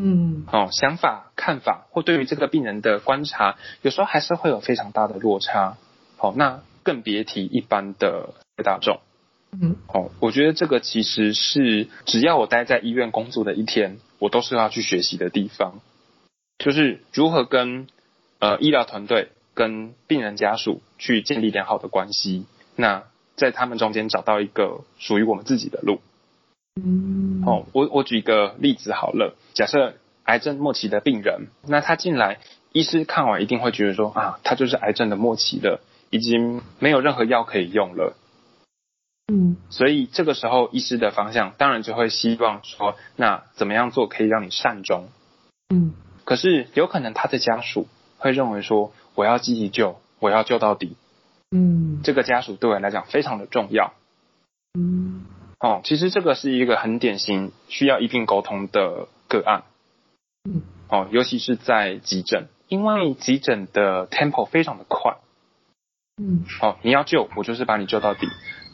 [0.00, 5.76] 嗯，哦，想法、看法或对于这个病人的观察，有时候还是会有非常大的落差。
[6.16, 8.30] 好，那更别提一般的
[8.64, 9.00] 大众，
[9.52, 15.80] 嗯，哦，我觉得这个其实是只要我待在医院工作的一天，我都是要去学习的地方，
[16.58, 17.86] 就是如何跟
[18.38, 22.46] 呃医疗团队跟病人家属去建立良好的关系。
[22.76, 23.04] 那
[23.38, 26.00] 在他们中间找到一个属于我们自己的路。
[26.74, 32.38] 嗯，哦，我我举一个例子好了，假设癌症末期的病人，那他进来，
[32.72, 38.14] 医师看完一定会觉得说啊，他就是癌症的末期了，已经没有任何药可以用了。
[39.32, 45.08] 嗯，所以这个时候医师的方向当然就会希望说，那怎么样做可以让你善终？
[45.70, 50.96] 嗯，可是有可能他的家属会认为说，我要积极救，我要救到底。
[51.50, 53.94] 嗯，这个家属对我来讲非常的重要。
[54.78, 55.24] 嗯，
[55.60, 59.62] 哦，其实这个是一个很典型需要一并沟通的个案。
[60.44, 65.16] 嗯，哦，尤其是在急诊，因为急诊的 tempo 非常的快。
[66.22, 68.26] 嗯，哦，你要救，我就是把你救到底；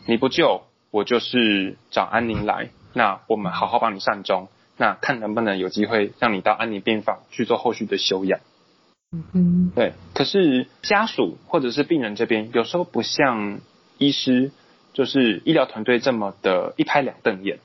[0.06, 2.70] 你不救，我就是找安宁来。
[2.92, 8.40] 那我们好好帮你善终，那看能不能有机会让你到安宁病房去做后续的休养。
[9.32, 9.92] 嗯，对。
[10.14, 13.60] 可是家属或者是病人这边，有时候不像
[13.98, 14.50] 医师，
[14.92, 17.58] 就是医疗团队这么的一拍两瞪眼。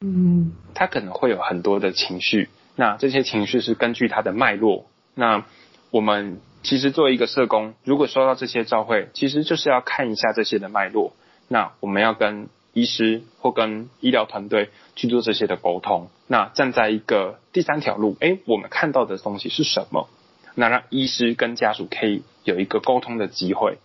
[0.00, 4.86] 嗯，他可能会有很多的情绪，那这些情绪是根据他的脉络。
[5.14, 5.44] 那
[5.90, 11.14] 我们其实作为一个社工，如果收到这些照会，其实就是要看一下这些的脉络。
[11.48, 16.10] 那我们要跟医师或跟医疗团队去做这些的沟通。
[16.28, 20.08] 那站在一个第三条路，哎，我们看到的东西是什么？
[20.54, 23.78] 那让医师跟家属可以有一个沟通的机会。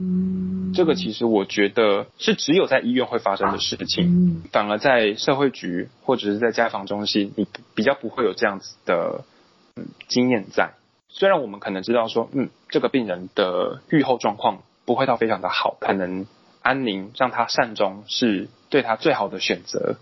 [0.00, 9.24] 嗯，这个其实我觉得是只有在医院会发生的事情，反而在社会局或者是在家访中心，你比较不会有这样子的
[10.08, 10.72] 经验在。
[11.08, 16.26] 虽然我们可能知道说，嗯，这个病人的预后状况不会到非常的好，可能
[16.60, 19.96] 安宁让他善终是对他最好的选择。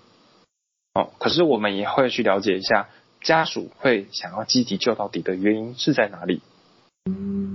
[0.94, 2.88] 哦，可是我们也会去了解一下
[3.22, 6.40] 家属会想要积极救到底的原因是在哪里。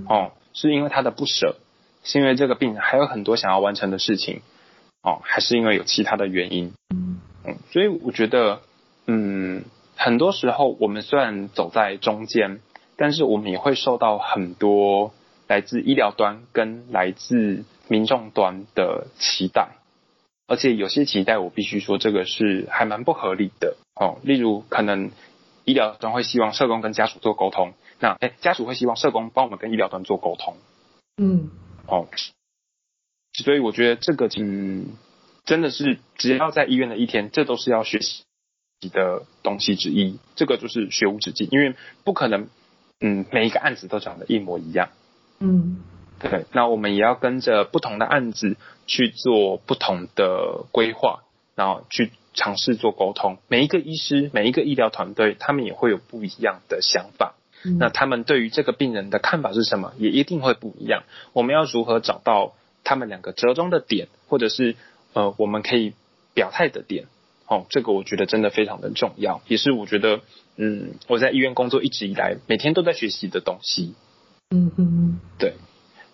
[0.08, 1.56] 哦，是因为他的不舍。
[2.04, 4.40] 是因为这个病人还有很多想要完成的事情，
[5.02, 6.72] 哦，还是因为有其他的原因？
[7.44, 8.62] 嗯，所以我觉得，
[9.06, 12.60] 嗯，很多时候我们虽然走在中间，
[12.96, 15.12] 但是我们也会受到很多
[15.48, 19.70] 来自医疗端跟来自民众端的期待，
[20.46, 24.18] 而且有些期待我必须说这个是还蛮不合理的哦。
[24.22, 25.10] 例如，可能
[25.68, 30.56] 医疗端会希望社工跟家属做沟通，那哎，家属会希望社工帮我们跟医疗端做沟通，
[31.18, 31.50] 嗯。
[31.86, 32.06] 哦，
[33.32, 34.96] 所以我觉得这个嗯，
[35.44, 38.24] 真的是只要在医院的一天，这都是要学习
[38.92, 40.18] 的东西之一。
[40.36, 42.48] 这个就是学无止境，因为不可能
[43.00, 44.90] 嗯每一个案子都长得一模一样。
[45.38, 45.82] 嗯，
[46.18, 46.44] 对。
[46.52, 51.20] 那我们也要跟着不同的案子去做不同的规划，
[51.54, 53.38] 然后去尝试做沟通。
[53.48, 57.34] 每一个医师，每一个医疗团队，他们也会有不一样的想法。
[57.80, 59.92] 那他们对于这个病人的看法是什么？
[59.98, 61.02] 也一定会不一样。
[61.32, 64.76] 我们要如何找到他们两个折中的点，或者是
[65.12, 65.94] 呃，我们可以
[66.34, 67.06] 表态的点？
[67.48, 70.20] 哦，这个我觉得真的非常的重要，也是我觉得
[70.56, 73.94] 嗯，我在医院工作一直以来每天都在学习的东西。
[74.50, 75.54] 嗯嗯，对。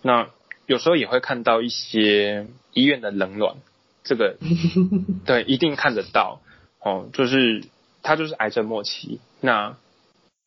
[0.01, 0.29] 那
[0.65, 3.57] 有时候也会看到一些医院的冷暖，
[4.05, 4.37] 这个
[5.25, 6.39] 对，一定看得到。
[6.79, 7.65] 哦，就是
[8.01, 9.75] 他就是癌症末期，那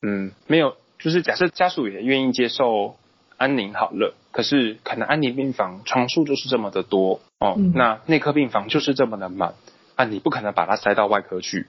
[0.00, 0.76] 嗯，没有。
[1.00, 2.96] 就是假设家属也愿意接受
[3.36, 9.54] 安宁好了，可是可能安宁病房床数就是这么的多哦，嗯、那内科病房就是这么的满
[9.94, 11.68] 啊，你不可能把它塞到外科去，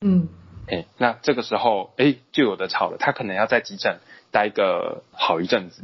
[0.00, 0.26] 嗯，
[0.68, 3.98] 哎，那这个时候哎就有的吵了，他可能要在急诊
[4.30, 5.82] 待个好一阵子，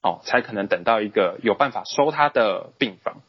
[0.00, 3.20] 哦，才可能等到一个有办法收他的病房，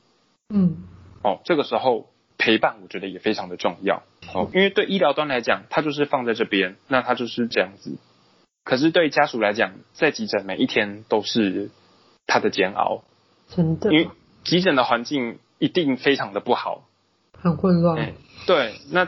[0.53, 0.83] 嗯，
[1.23, 4.03] 哦，这个时候陪伴我觉得也非常的重要
[4.33, 7.97] 哦，因为对医疗端来讲，它就是放在这边，那它就是这样子。
[8.63, 11.71] 可是对家属来讲，在急诊每一天都是
[12.27, 13.03] 他的煎熬，
[13.47, 13.91] 真的。
[13.91, 14.09] 因为
[14.43, 16.83] 急诊的环境一定非常的不好，
[17.39, 17.97] 很混乱。
[17.97, 18.13] 欸，
[18.45, 19.07] 对，那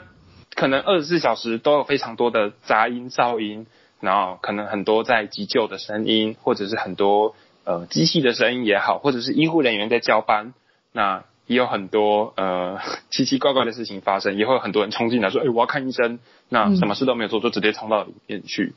[0.56, 3.68] 可能二十四小时都有非常多的杂音、噪音，
[4.00, 10.54] 然后可能很多在急救的声音，或者是很多呃机器的声音也好，或者是医护人员在交班，
[10.92, 12.80] 那也有很多呃
[13.12, 18.76] 奇奇怪怪的事情发生，也会有很多人冲进来说：“哎、欸，我要看医生。”那什么事都没有做，就直接冲到里面去。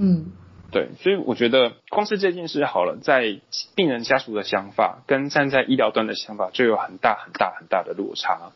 [0.00, 0.26] 嗯，
[0.70, 3.40] 对，所以我觉得光是这件事好了，在
[3.74, 8.52] 病人家属的想法跟站在医疗端的想法就有很大很大很大的落差。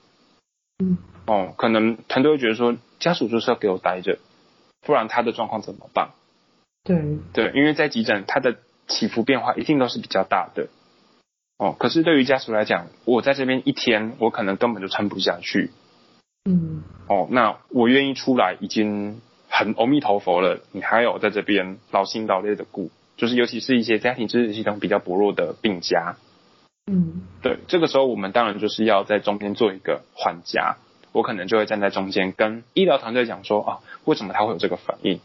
[0.78, 4.18] 嗯，哦，可能团队会觉得说，家属就是要给我待着，
[4.82, 6.10] 不然他的状况怎么办？
[6.84, 10.68] 对，对，因为在急诊，他的起伏变化一定都是比较大的。
[11.62, 15.70] 哦，可是对于家属来讲，我在这边一天，我可能根本就撑不下去。
[16.44, 19.20] 嗯，哦，那我愿意出来已经。
[19.54, 26.16] 很阿弥陀佛了，你还有在这边劳心劳力的顾，就是尤其是一些家庭支持系统比较薄弱的病家，
[26.90, 30.78] 嗯，对，这个时候我们当然就是要在中间做一个缓夹，
[31.12, 35.20] 我可能就会站在中间跟医疗团队讲说啊，为什么他会有这个反应？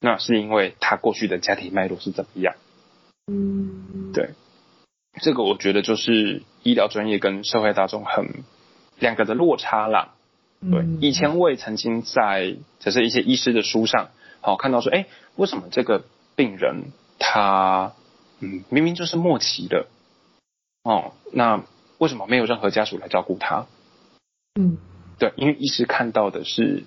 [0.00, 2.54] 那是因为他过去的家庭脉络是怎么样？
[3.26, 4.30] 嗯，对，
[5.20, 8.44] 这个我觉得就是医疗专业跟社会大众很
[8.98, 10.14] 两个的落差啦。
[10.60, 16.04] 对，以前我也曾经在就是一些医师的书上，好看到说，哎，为什么这个
[16.36, 17.94] 病人他
[18.40, 19.86] 嗯明明就是末期的，
[20.82, 21.64] 哦，那
[21.96, 23.66] 为什么没有任何家属来照顾他？
[24.60, 24.76] 嗯，
[25.18, 26.84] 对，因为医师看到的是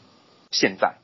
[0.51, 0.97] 现在，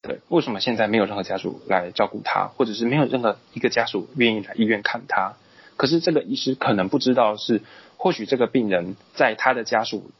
[0.00, 5.34] 对，为什么现在没有任何家属来照顾他，或者是没有任何一个家属愿意来医院看他？
[5.78, 7.62] 可是这个医师可能不知道是，
[7.96, 10.10] 或许这个病人在他的家属。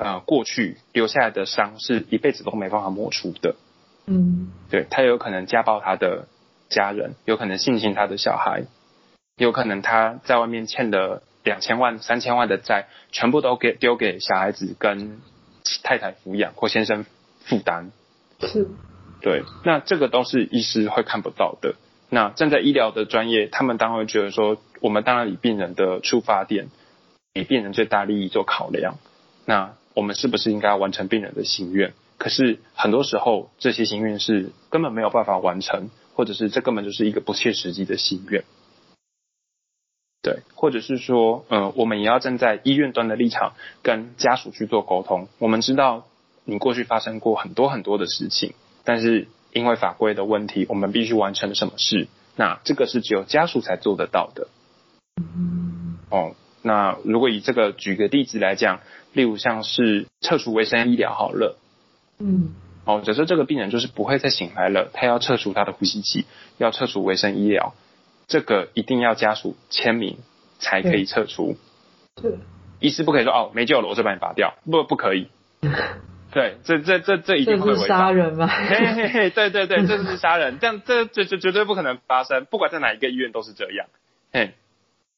[0.00, 3.56] 呃，过去留下来的伤是一辈子都没办法抹除的。
[4.06, 6.28] 嗯，对，他有可能家暴他的
[6.68, 8.62] 家人，有可能性侵他的小孩，
[9.36, 15.18] 有可能他在外面欠的两千万、三千万的债，全部都给丢给小孩子跟
[15.82, 17.04] 太太抚养或先生
[17.40, 17.90] 负担。
[18.38, 18.68] 是，
[19.20, 21.74] 对，那这个都是医师会看不到的。
[22.08, 26.68] 那站在医疗的专业，他们当然会觉得说，我们当然以病人的出发点，
[27.34, 28.96] 以病人最大利益做考量。
[29.44, 31.92] 那我们是不是应该完成病人的心愿？
[32.18, 38.44] 可是很多时候这些心愿是根本没有办法完成，或者是这根本就是一个不切实际的心愿。
[40.20, 43.52] 对，或者是说，呃，我们也要站在医院端的立场
[43.82, 45.28] 跟家属去做沟通。
[45.38, 46.06] 我们知道
[46.44, 48.54] 你过去发生过很多很多的事情，
[48.84, 52.08] 但是因为法规的问题，我们必须完成什么事？
[52.34, 54.48] 那这个是只有家属才做得到的。
[56.10, 58.80] 哦，那如果以这个举个例子来讲，
[59.12, 61.58] 例如像是撤除维生医疗好了，
[62.18, 62.54] 嗯，
[62.84, 66.24] 哦，假设这个病人就是不会再醒来了，他要撤除他的呼吸器，
[66.56, 67.74] 要撤除维生医疗。
[68.26, 70.18] 这个一定要家属签名
[70.58, 71.56] 才可以撤除。
[72.14, 72.32] 对，
[72.78, 75.28] 医师不可以说哦，没救了，我就把你拔掉，不不可以。
[76.30, 77.96] 对，这这这这一定会违法。
[77.96, 78.46] 杀人吗？
[78.46, 83.86] 嘿嘿嘿，对对 对，这是杀人，这样这这这绝对不可能发生，不管在哪一个医院都是这样。
[84.30, 84.52] 嘿，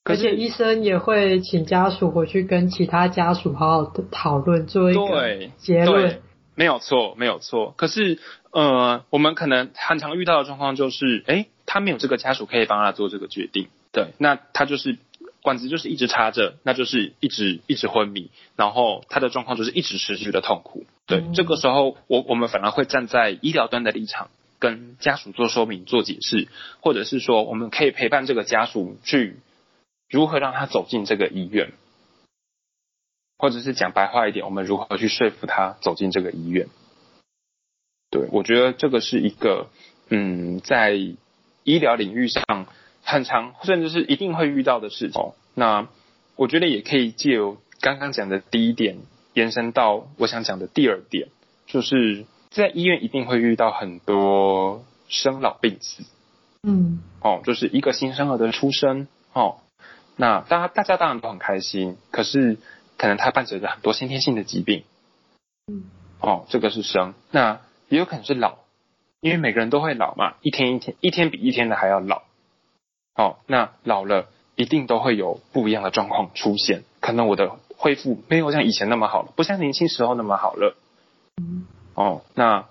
[0.04, 6.20] 而且医生也会请家属回去跟其他家属好好的讨论，做一个结论。
[6.54, 7.74] 没有错，没有错。
[7.76, 8.18] 可是
[8.50, 11.46] 呃，我们可能很常遇到的状况就是，哎。
[11.72, 14.98] 他没有这个家属可以帮他做这个决定，对，那他就是
[15.40, 26.48] 管子就是一直插着，那就是一直一直昏迷，然后他的状况就是一直持续的痛苦，对，嗯、这个时候我我们反而会站在医疗端的立场跟家属做说明、做解释，
[26.80, 29.36] 或者是说我们可以陪伴这个家属去
[30.10, 31.72] 如何让他走进这个医院，
[33.38, 36.68] 或者是讲白话一点，我们如何去说服他走进这个医院，
[38.10, 39.68] 对，我觉得这个是一个
[40.08, 40.98] 嗯在。
[41.62, 42.42] 医疗领域上
[43.04, 45.32] 很常，甚至是一定会遇到的事情。
[45.54, 45.88] 那
[46.34, 48.96] 我觉得也可以借由刚刚讲的第一点，
[49.34, 51.28] 延伸到我想讲的第二点，
[51.66, 56.02] 就是在医院一定会遇到很多生老病死。
[56.62, 59.58] 嗯，哦，就是一个新生儿的出生，哦，
[60.20, 62.58] 那大家大家当然都很开心，可是
[62.98, 64.84] 可能它伴随着很多先天性的疾病。
[65.66, 65.84] 嗯，
[66.20, 68.58] 哦，这个是生，那也有可能是老。
[69.22, 72.22] 因为每个人都会老嘛，一天一天，一天比一天的还要老。
[73.14, 80.76] 哦，那老了一定都会有不一样的状况出现，可能我的恢复没有像以前那么好了，不像年轻时候那么好了。
[81.94, 82.66] 哦，那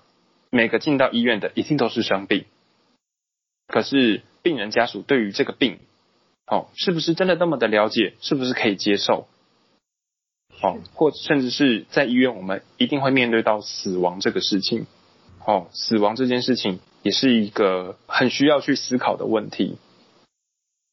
[0.51, 2.45] 每个进到医院的一定都是生病，
[3.67, 5.79] 可是病人家属对于这个病，
[6.49, 8.15] 哦，是不是真的那么的了解？
[8.21, 9.27] 是不是可以接受？
[10.61, 14.87] 哦，或甚至是在医院，我们一定会面对到死亡这个事情。
[15.45, 19.77] 哦，死亡这件事情也是一个很需要去思考的问题。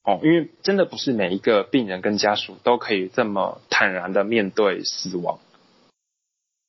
[0.04, 5.40] 哦，因为真的不是每一个病人跟家属都可以这么坦然的面对死亡。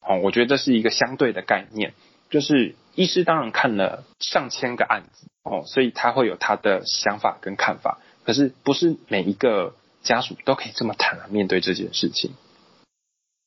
[0.01, 1.93] 哦，我觉得这是一个相对的概念，
[2.29, 7.99] 就是医师当然看了上千个案子，哦，所以他会有他的想法跟看法。
[8.28, 9.73] 可是不是每一个
[10.03, 12.34] 家属都可以这么坦然面对这件事情，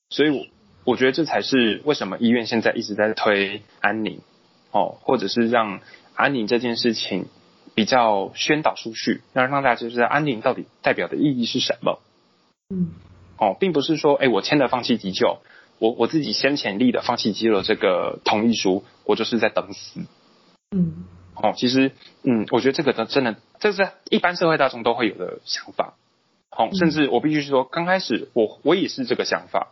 [0.09, 0.47] 所以我。
[0.83, 4.22] 我觉得这才是为什么医院现在一直在推安宁，
[4.70, 5.81] 哦，或者是让
[6.14, 7.26] 安宁这件事情
[7.74, 12.01] 比较宣导出去，让让大家知道安宁到底代表的意义是什么。
[12.70, 12.93] 嗯，
[13.37, 15.43] 哦，并不是说，哎，我签了放弃急救，
[15.78, 20.01] 我我自己先前立的放弃急救的这个同意书，我就是在等死。
[20.74, 21.05] 嗯，
[21.43, 25.95] 哦，其实，嗯，我觉得这个的真的，这是一般社会大众都会有的想法。
[26.51, 29.68] 哦，甚至我必须说，刚开始我我也是这个想法。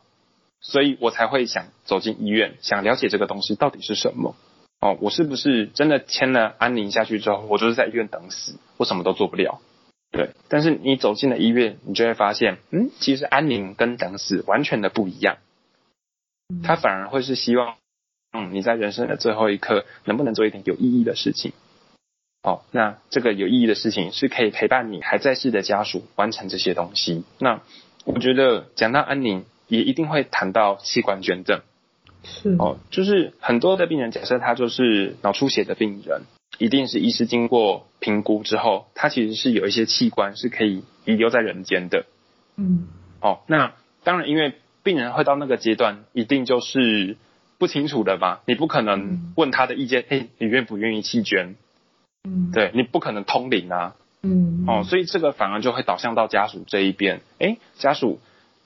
[0.60, 4.34] 所以我才会想走进医院，想了解这个东西到底是什么。
[4.80, 9.60] 哦，我是不是真的签了安宁下去之后，我就是在医院等死，我什么都做不了。
[10.10, 15.36] 对，但是你走进了医院，你就会发现，嗯，其实安宁跟等死完全的不一样。
[16.64, 17.76] 他反而会是希望，嗯，
[18.52, 21.52] 你在人生的最后一刻，能不能做一点有意义的事情？
[22.42, 27.24] 哦，那这个有意义的事情是可以陪伴你还在世的家属完成这些东西。
[27.38, 27.62] 那
[28.04, 29.44] 我觉得讲到安宁。
[29.70, 31.60] 也一定会谈到器官捐赠，
[32.24, 36.22] 是哦，就是很多的病人，假设他就是脑出血的病人，
[36.56, 42.06] 一定是医师经过评估之后，他其实是有一些器官是可以遗留在人间的，
[42.56, 42.88] 嗯，
[43.20, 43.74] 哦，那
[44.04, 47.18] 当然，因为病人会到那个阶段，一定就是
[47.58, 51.56] 不清楚的吧，你不可能问他的意见，哎，你愿不愿意弃捐？
[52.24, 58.20] 嗯，对，你不可能通灵啊，嗯，哦，所以这个反而就会导向到家属这一边，哎，家属。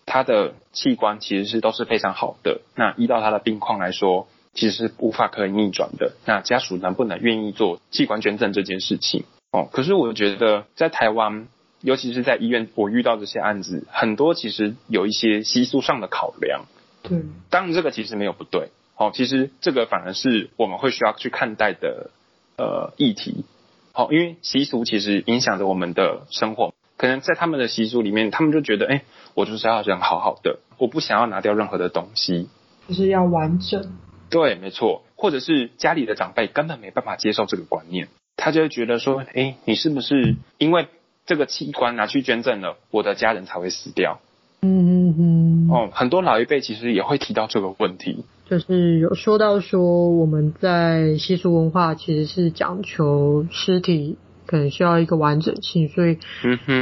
[0.04, 6.14] 他的器官其实是都是非常好的，那依照他的病况来说，其实是无法可以逆转的。
[6.26, 9.22] 那家属能不能愿意做器官捐赠这件事情？
[9.52, 11.46] 哦，可是我觉得在台湾，
[11.82, 16.64] 尤其是在医院，我遇到这些案子，很多其实有一些习俗上的考量。
[17.02, 18.70] 对，当然这个其实没有不对。
[19.02, 22.10] 哦，其实这个反而是我们会需要去看待的
[22.56, 23.44] 呃议题。
[23.90, 26.72] 好，因为习俗其实影响着我们的生活。
[26.96, 32.48] 可能在他们的习俗里面，他们就觉得，哎、欸，我就是要人好好的，我不想要拿掉任何的东西，
[32.86, 33.92] 就是要完整。
[34.30, 40.86] 对，没错，或者是家里的长辈根本没办法接受这个观念，他就会觉得说，哎，你是不是因为
[41.26, 44.20] 这个器官拿去捐赠了，我的家人才会死掉？
[44.60, 45.70] 嗯嗯嗯。
[45.70, 56.18] 哦，很多老一辈其实也会提到这个问题，就是有说到说我们在习俗文化其实是讲求尸体可能需要一个完整性，所以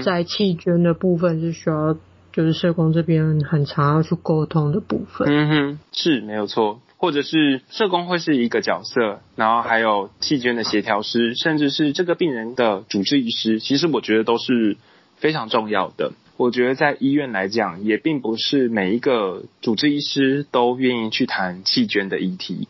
[0.02, 1.96] 在器捐的部分是需要。
[2.32, 5.26] 就是社工这边很常要去沟通的部分。
[5.28, 14.76] 嗯哼，是没有错，或者是社工会是一个角色，然后还有器捐的协调师，甚至是这个病人的主治医师，其实我觉得都是
[15.16, 16.12] 非常重要的。
[16.40, 22.66] 我觉得在医院来讲，也并不是每一个主治医师都愿意去谈弃捐的议题。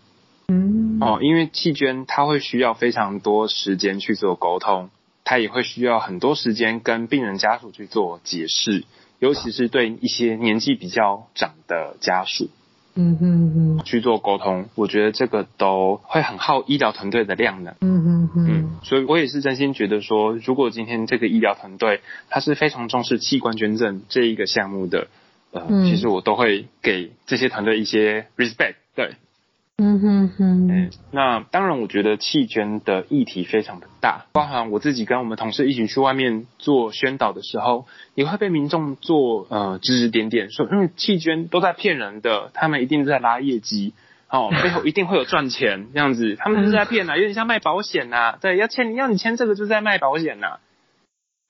[0.48, 4.90] 嗯，哦，因为弃捐他会需要非常多时间去做沟通，
[5.22, 8.82] 他也会需要很多时间跟病人家属去做解释。
[9.20, 12.50] 尤其是对一些年纪比较长的家属，
[13.00, 25.08] 嗯嗯嗯，去做沟通，我觉得这个都会很耗医疗团队的量的，嗯哼哼，嗯，所以我也是真心觉得说，如果今天这个医疗团队他是非常重视器官捐赠这一个项目的，
[25.52, 29.14] 呃，其实我都会给这些团队一些 respect，对。
[29.82, 43.94] 嗯哼哼，嗯，那当然，我觉得弃捐的议题非常的大，包含我自己跟我们同事一起去外面做宣导的时候，也会被民众做呃指指点点，说，因为器捐都在骗人的，他们一定在拉业绩，
[44.28, 50.58] 哦， 背后一定会有赚钱这样子，他们是在骗呐，有点像卖保险呐，对，要签你要你签这个就是在卖保险呐，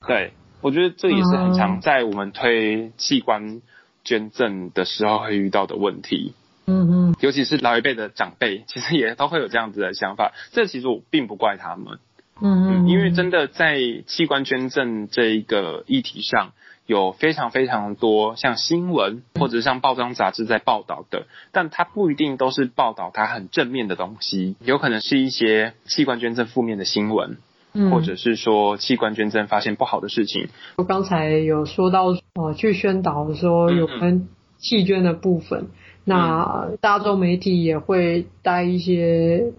[0.07, 3.61] 对，我觉得这也是很常在我们推器官
[4.05, 6.35] 捐赠的时候会遇到的问题。
[6.70, 10.32] 嗯嗯，尤其是老一辈的长辈， 其实也都会有这样子的想法。
[10.52, 11.98] 这其实我并不怪他们，
[12.40, 16.52] 嗯嗯，因为真的在器官捐赠这一个议题上，
[16.86, 27.36] 有非常非常多像新闻或者像报章杂志在报道的，但它不一定都是报道它很正面的东西，有可能是一些器官捐赠负面的新闻，
[27.90, 30.48] 或者是说器官捐赠发现不好的事情。
[30.76, 35.68] 我刚才有说到，哦，去宣导说有关器捐的部分。
[36.11, 39.52] 那大众媒体也会带一些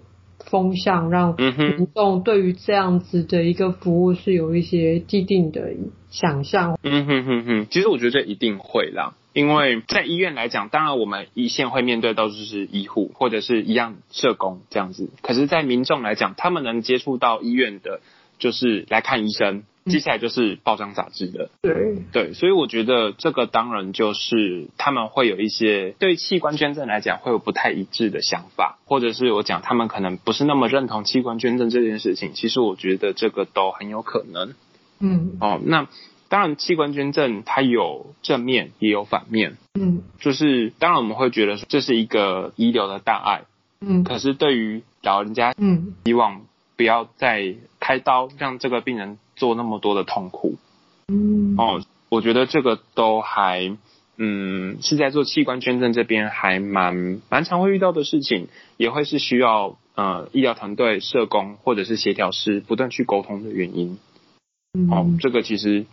[0.45, 5.71] 风向，让民众对于这样子的一个服务是有一些既定的
[6.09, 6.77] 想象。
[6.83, 18.01] 嗯哼哼哼，其实我觉得这一定会啦，因为在医院来讲，当然我们一线会面对到就是医护或者是一样社工这样子，可是，在民众来讲，他们能接触到医院的，
[18.39, 19.63] 就是来看医生。
[19.85, 32.33] 接下来就是报章杂志的，对对，所以我觉得这个当然就是他们会有一些对器官捐赠来讲会有不太一致的想法，或者是我讲他们可能不是那么认同器官捐赠这件事情。
[32.35, 34.53] 其实我觉得这个都很有可能。
[34.99, 35.87] 嗯，哦，那
[36.29, 39.57] 当然器官捐赠它有正面也有反面。
[39.73, 43.45] 嗯，就是当然我们会觉得这是一个遗留的大爱。
[43.83, 46.43] 嗯，可是对于老人家，嗯，希望
[46.77, 49.17] 不要再开刀让这个病人。
[49.41, 50.59] 做那么多的痛苦，
[51.07, 53.75] 嗯，哦，我觉得这个都还，
[54.15, 63.97] 嗯，是在做器官捐赠这边还蛮蛮常会遇到的事情，也会是需要呃医疗团队、社工或者是协调师不断去沟通的原因。
[64.91, 65.87] 哦，这个其实，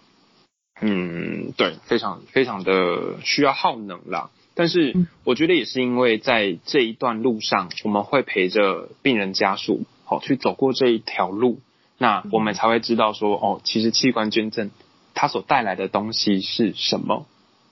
[0.82, 4.28] 嗯，对，非常非常的需要耗能啦。
[4.52, 4.94] 但是
[5.24, 11.60] 我觉得也是因为在这一段路上，我们会陪着病人家属，好去走过这一条路。
[11.98, 14.70] 那我们才会知道说，哦，其实器官捐赠
[15.14, 17.26] 它所带来的东西是什么？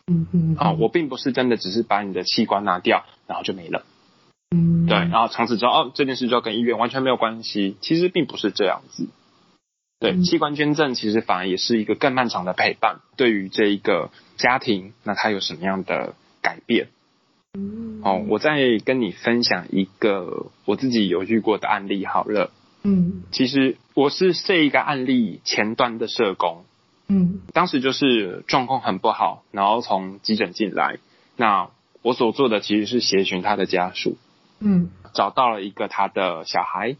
[0.08, 0.56] 嗯嗯。
[0.58, 3.84] 啊，我并不是真的只是把你的器官拿掉，然后就没了。
[4.50, 4.86] 嗯。
[4.86, 7.76] 对，然后从此之后，哦，这件事就要跟医院完全没有关系。
[7.80, 9.06] 其实并不是这样子。
[10.00, 12.98] 对，器官捐赠其实反而也是一个更漫长的陪伴。
[13.16, 16.88] 对于这一个家庭，那它有什么样的改变？
[17.54, 18.00] 嗯。
[18.02, 22.50] 哦，我再跟你分享一个我自己有遇过的案例好了。
[22.88, 26.64] 嗯，其实我是这一个案例前端的社工，
[27.08, 30.98] 嗯，当时就是状况很不好，然后从急诊进来，
[31.34, 31.70] 那
[32.02, 34.16] 我所做的其实是协寻他的家属，
[34.60, 36.96] 嗯，找到了一个他的小孩，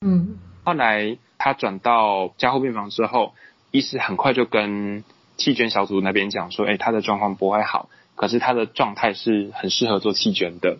[0.00, 3.34] 嗯，后来他转到加护病房之后，
[3.72, 5.02] 医师很快就跟
[5.36, 10.78] 弃捐小组那边讲说，哎，他的状况不会好，可是他的状态是很适合做弃捐的。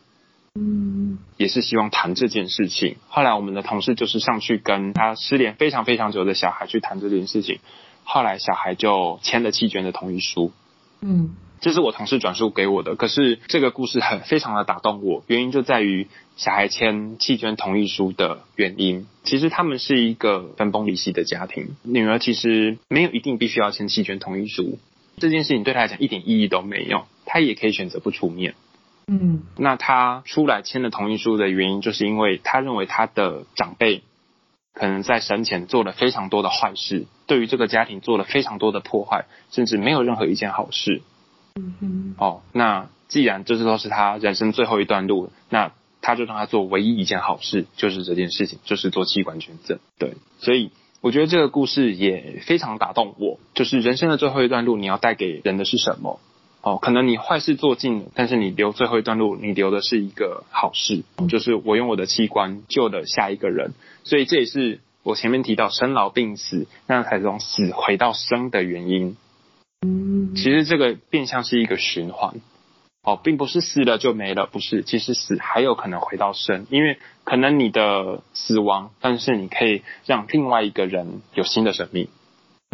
[0.57, 2.97] 嗯，也是希望谈这件事情。
[3.09, 7.59] 后来我们的同事就是上去跟他失联非常非常久的小孩去谈这件事情。
[8.05, 10.53] 后来小孩就签了弃捐的同意书。
[11.01, 12.95] 嗯，这是我同事转述给我的。
[12.95, 19.09] 可是这个故事很非常的打动我，原因就在于小孩签弃捐同意书的原因。
[19.25, 24.79] 其实他们是一个分崩离析的家庭，女儿其实没有一定必须要签弃捐同意书，
[25.17, 28.55] 这件事情对她来讲一点意义都没有，她也可以选择不出面。
[29.07, 34.03] 嗯，那他出来签了同意书的原因，就是因为他认为他的长辈
[34.73, 41.03] 可能在生前做了非常多的坏事，对于这个家庭做了非常多的破坏，甚至没有任何一件好事。
[41.57, 49.79] 嗯哼，哦，那既然这都是他人生最后一段路，那他就让他做唯一一件好事，就是这件事情，就是做器官捐赠。
[49.99, 56.19] 对，所以我觉得这个故事也非常打动我，就是人生的最后一段路，你要带给人的是什么？
[56.65, 69.15] 哦，可能你坏事做尽了，但是你留最后一段路，你留的是一个好事，就是我用我的器官救了下一个人，所以这也是我前面提到生老病死，那才从死回到生的原因。
[69.87, 72.37] 嗯，其实这个变相是一个循环，
[73.03, 82.09] 哦，并不是死了就没了，不是，其实死还有可能回到生，因为可能你的死亡，但是你可以让另外一个人有新的生命。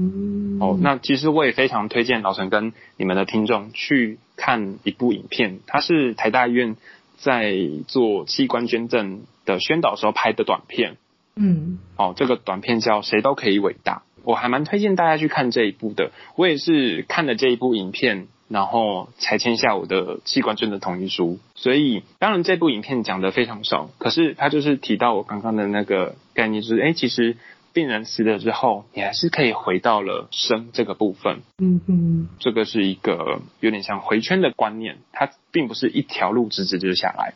[0.01, 6.77] 嗯，哦，那其实我也非常推荐老陈跟你们的听众去看一部影片，它是台大医院
[7.19, 7.55] 在
[7.87, 10.97] 做器官捐赠的宣导时候拍的短片。
[11.37, 16.13] 嗯，哦，这个短片叫《谁都可以伟大》，我还蛮推荐大家去看这一部的。
[16.37, 21.39] 我也是看了这一部影片，然后才签下我的器官捐赠同意书。
[21.55, 27.37] 所以，当然这部影片讲的非常少，可是它就是提到我刚刚的那个概念，就是哎，其实。
[27.73, 31.43] 病人死了之后，你还是可以回到了生这个部分。
[31.59, 37.35] 嗯嗯，这个是一个有点像回圈的观念，它并不是一条路直直就下来。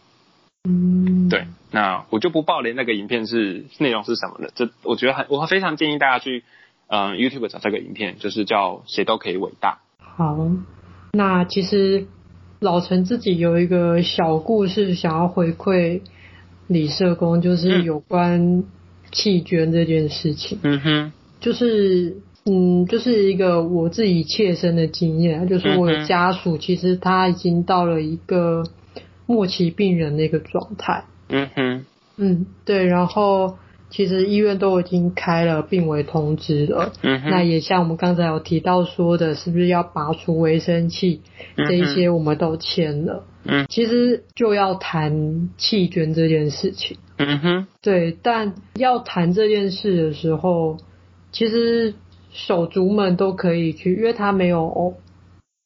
[0.68, 1.46] 嗯，对。
[1.70, 4.50] 那我就不爆雷那个影片是内容是什么了。
[4.54, 6.42] 这我觉得很，我非常建议大家去
[6.88, 9.80] 嗯、呃、YouTube 找这个影片，就是叫谁都可以伟大。
[9.98, 10.36] 好，
[11.12, 12.06] 那其实
[12.60, 16.02] 老陈自己有一个小故事想要回馈
[16.66, 18.64] 李社工，就是有关、嗯。
[19.14, 28.64] 器捐这件事情，嗯哼，就是，嗯，就是一个我自己切身的经验，就是我的家属其实他已经到了一个
[29.24, 31.84] 末期病人的一个状态，嗯哼，
[32.18, 33.56] 嗯，对，然后
[33.88, 41.22] 其实医院都已经开了病危通知了，嗯哼，那也像我们刚才有提到说的，是不是要拔除维生器，
[41.56, 43.24] 这一些我们都签了。
[43.46, 46.96] 嗯，其实就要谈弃捐这件事情。
[47.18, 50.78] 嗯哼，对，但要谈这件事的时候，
[51.30, 51.94] 其实
[52.32, 54.94] 手足们都可以去，因为他没有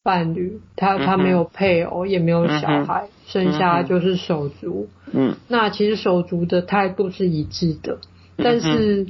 [0.02, 4.88] 伴侣，他他没有配偶，也没有小孩，嗯、剩下就是手足。
[5.12, 7.98] 嗯，那其实手足的态度是一致的，
[8.36, 9.06] 但是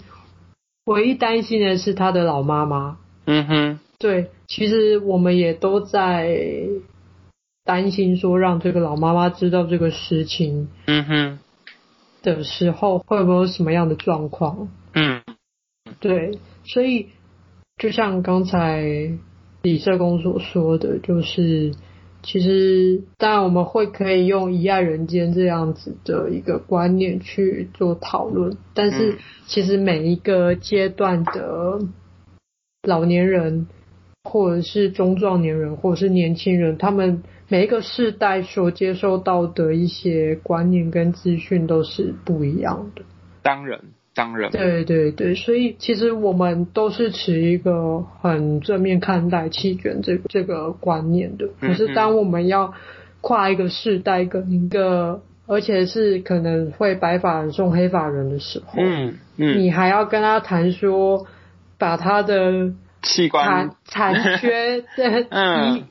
[0.85, 2.99] 唯一担心的是他的老妈妈。
[3.25, 6.39] 嗯哼，对，其实我们也都在。
[7.69, 11.39] 担心说让这个老妈妈知道这个事情，嗯哼，
[12.23, 14.71] 的时候会不会有什么样的状况？
[14.95, 15.21] 嗯，
[16.01, 17.09] 对，所以
[17.77, 19.13] 就像刚才
[19.61, 21.75] 李社工所说的，就是
[22.23, 31.81] 其实当然我们会可以用一爱人间这样子的一个观念去做讨论，但是其实每一个阶段的
[32.83, 33.67] 老年人，
[34.25, 37.23] 或者是中壮年人，或者是年轻人，他们。
[37.49, 43.03] 每一个世代所接受到的一些观念跟资讯都是不一样的。
[43.43, 43.81] 当然，
[44.15, 44.51] 当然。
[44.51, 51.49] 对对对，所以其实我们都是持一个很正面看待弃权这个这个观念的。
[51.59, 52.75] 可是当我们要
[53.23, 61.27] 跨一个世代跟一个，而且是可能会白发人送黑发人的时候，嗯嗯，你还要跟他谈说，
[61.79, 62.75] 把他的。
[63.03, 63.71] 器官。
[63.85, 65.21] 残残缺 的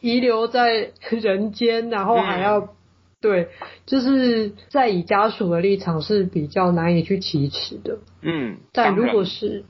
[0.02, 2.70] 遗遗留在人间，然后还要、嗯、
[3.22, 3.48] 对，
[3.86, 7.98] 就是在以家属的立场是比较难以去启齿的。
[8.22, 9.64] 嗯，但如果是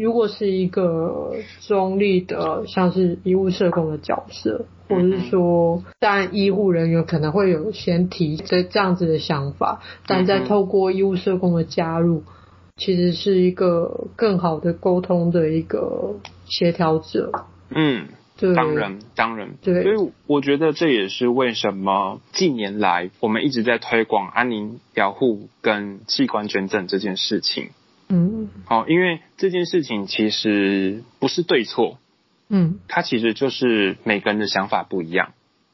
[0.00, 1.34] 如果是一个
[1.66, 12.22] 中立的，像是医务社工的角色，或者是说，当然医护人员可能会有先提这这样子的想法，但在透过医务社工的加入。
[12.76, 16.16] 其实是一个更好的沟通的一个
[16.46, 17.46] 协调者。
[17.70, 19.82] 嗯，对，当然，当然，对。
[19.82, 27.70] 所以我觉得这也是为什么近年来我们一直在推广安宁疗护跟器官捐赠这件事情。
[28.08, 31.98] 嗯，好，因为这件事情其实不是对错。
[32.48, 35.32] 嗯，它其实就是每个人的想法不一样。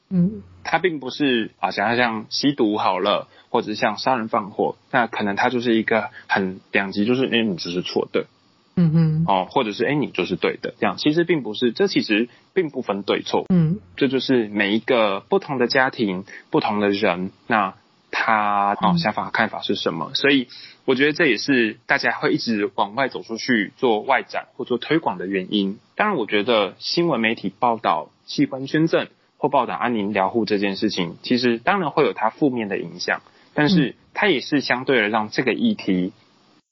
[0.09, 3.27] 嗯，它并不是啊，想要像吸毒好了。
[3.53, 8.27] 或者像杀人放火，那可能它就是一个很两极，就是你就是错的，
[8.75, 17.75] 嗯哼，哦，或者是哎、欸，你就是对的，这样其实并不是，这其实并不分对错，嗯，这就是每一个不同的家庭、不同的人，那
[18.11, 20.11] 他哦想法看法是什么？
[20.13, 20.47] 所以
[20.85, 25.79] 我觉得这也是大家会一直往外走出去做外展或做推广的原因。
[25.95, 29.07] 当然，我觉得新闻媒体报道器官捐赠。
[29.37, 33.23] 或报道安宁疗护这件事情，其实当然会有它负面的影响，
[33.55, 36.13] 但是它也是相对的让这个议题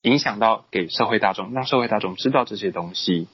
[0.02, 3.28] 影响到给社会大众，让社会大众知道这些东西，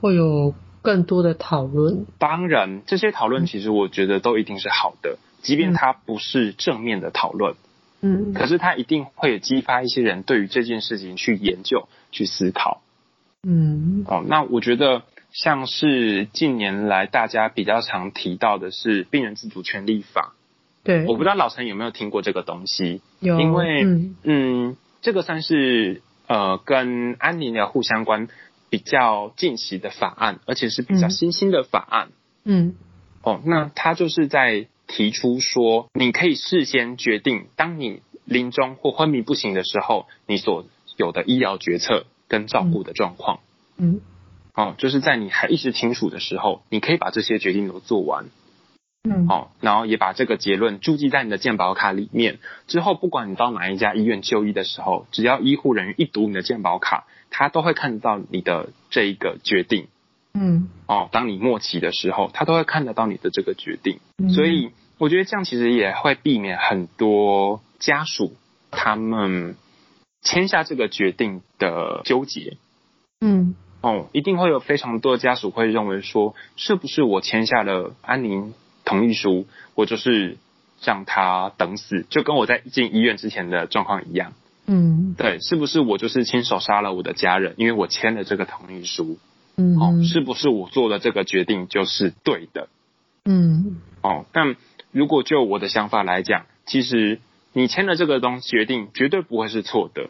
[0.00, 2.06] 会有更多的讨论。
[2.18, 7.54] 当然，这些讨论其实我觉得都一定是好的，即便它不是正面的讨论，
[8.00, 12.82] 嗯，可是它一定会激发一些人对于这件事情去研究、去思考。
[13.44, 15.02] 嗯，哦，那我觉得
[15.32, 20.34] 像是近年来大家比较常提到的是病人自主权利法，
[20.84, 28.28] 对，我不知道老陈有没有听过这个东西，有，因为嗯，嗯，这个算是呃跟安宁疗护相关
[28.70, 32.08] 比较近期的法案，而且是比较新兴的法案，
[32.44, 32.74] 嗯，
[33.22, 40.64] 哦，那他就是在提出说，你可以事先决定，当你临终或昏迷不醒的时候，你所
[40.96, 42.06] 有的医疗决策。
[42.28, 43.40] 跟照顾的状况，
[43.76, 44.00] 嗯，
[44.54, 48.24] 哦，就是在你还意识清楚的时候，你可以把这些决定都做完，
[49.04, 52.38] 嗯，哦，然后也把这个结论注记在你的健保卡里面。
[52.68, 59.88] 之后，不管你到哪一家医院就医的时候，只要医护人员一读你的健保卡，他都会看到你的这一个决定，
[60.34, 63.98] 嗯，哦，当你末期的时候，他都会看得到你的这个决定。
[64.32, 68.34] 所以，我觉得这样其实也会避免很多家属
[68.70, 69.56] 他们。
[70.24, 72.56] 签下这个决定的纠结，
[73.20, 78.54] 嗯，哦，一定会有非常多的家属会认为说，是不是我签下了安宁
[78.84, 80.36] 同意书，我就是
[80.82, 84.32] 让他等死，就跟我在进医院之前的状况一样，
[84.66, 89.18] 嗯，对，是不是我就是亲手杀了我的家人，因为我签了这个同意书，
[89.56, 92.68] 嗯，哦，是不是我做的这个决定就是对的，
[93.24, 94.56] 嗯，哦，但
[94.90, 97.20] 如果就我的想法来讲，其实。
[97.54, 100.08] 你签了这个东西决定，绝对不会是错的，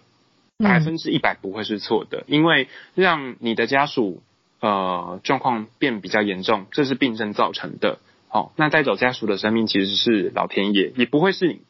[0.59, 4.23] 百分之一百不会是错的，因为让你的家属
[4.61, 7.99] 呃状况变比较严重，这是病症造成的。
[8.33, 11.61] 好、哦，那带走家属的生命其实是老天爷，也不会是你。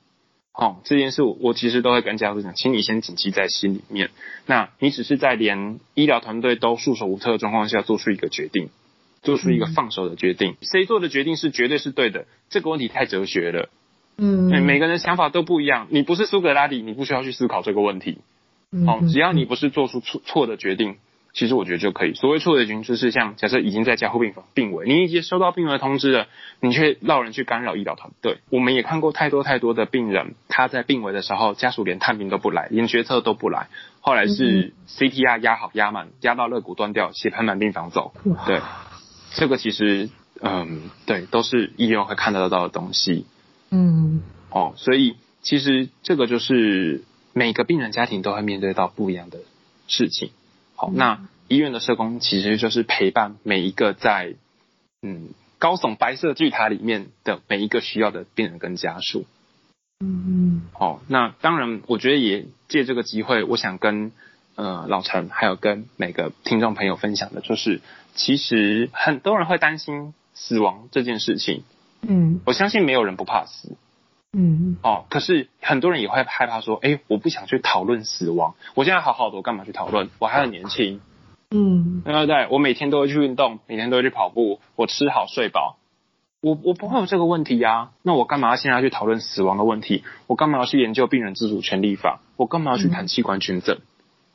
[0.52, 4.10] 好、哦，这件事我，我其实都会跟家属讲，请你先谨记在心里面。
[4.46, 8.68] 那你只是在连医疗团队都束手无策的状况下做出一个决定，
[9.24, 10.54] 做出一个放手的决定。
[10.62, 12.26] 谁做的决定是绝对是对的？
[12.48, 13.68] 这个问题太哲学了。
[14.16, 15.88] 嗯，每个人想法都不一样。
[15.90, 18.18] 你不是苏格拉底，你不需要去思考这个问题。
[18.86, 20.98] 好，只要你不是做出错错的决定，
[21.34, 22.12] 其实我觉得就可以。
[22.12, 26.26] 所谓错的群，就是像假设已经在加护病房病危，你已经收到病危通知了，
[26.60, 28.38] 你却让人去干扰医疗团队。
[28.50, 33.68] 我们也看过太多太多的病人，他在病危的时候，家属连探病都不来，连决策都不来，
[34.00, 38.12] 后来是 CTR 压好压满，压到肋骨断掉，血盆满病房走。
[38.46, 38.60] 对，
[39.34, 40.10] 这个其实
[40.42, 43.24] 嗯，对，都是医院会看得到的东西。
[43.70, 49.38] 嗯，哦，所以其实这个就是每个病人家庭都会面对到不一样的
[49.88, 50.30] 事情。
[50.82, 54.34] 好，那医院的社工其实就是陪伴每一个在
[55.00, 55.28] 嗯
[55.60, 59.24] 高耸白色巨塔里面的每一个需要的病人跟家属。
[60.00, 60.62] 嗯嗯。
[60.72, 64.10] 好，那当然，我觉得也借这个机会，我想跟
[64.56, 67.80] 呃老陈还有跟每个听众朋友分享的就是，
[68.16, 71.62] 其实很多人会担心死亡这件事情。
[72.00, 73.76] 嗯，我相信没有人不怕死。
[74.34, 78.54] 嗯，哦，可是很多人也会害怕说，哎，我不想去讨论死亡。
[78.74, 80.08] 我现在好好的，我干嘛去讨论？
[80.18, 81.02] 我还很年轻。
[81.50, 82.48] 嗯，对不对？
[82.50, 85.76] 我每天都会去运动，每天都会去跑步，我吃好睡饱，
[86.40, 87.90] 我我不会有这个问题呀、啊。
[88.00, 90.02] 那我干嘛现在去讨论死亡的问题？
[90.26, 92.20] 我干嘛要去研究病人自主权利法？
[92.38, 93.80] 我干嘛要去谈器官捐赠？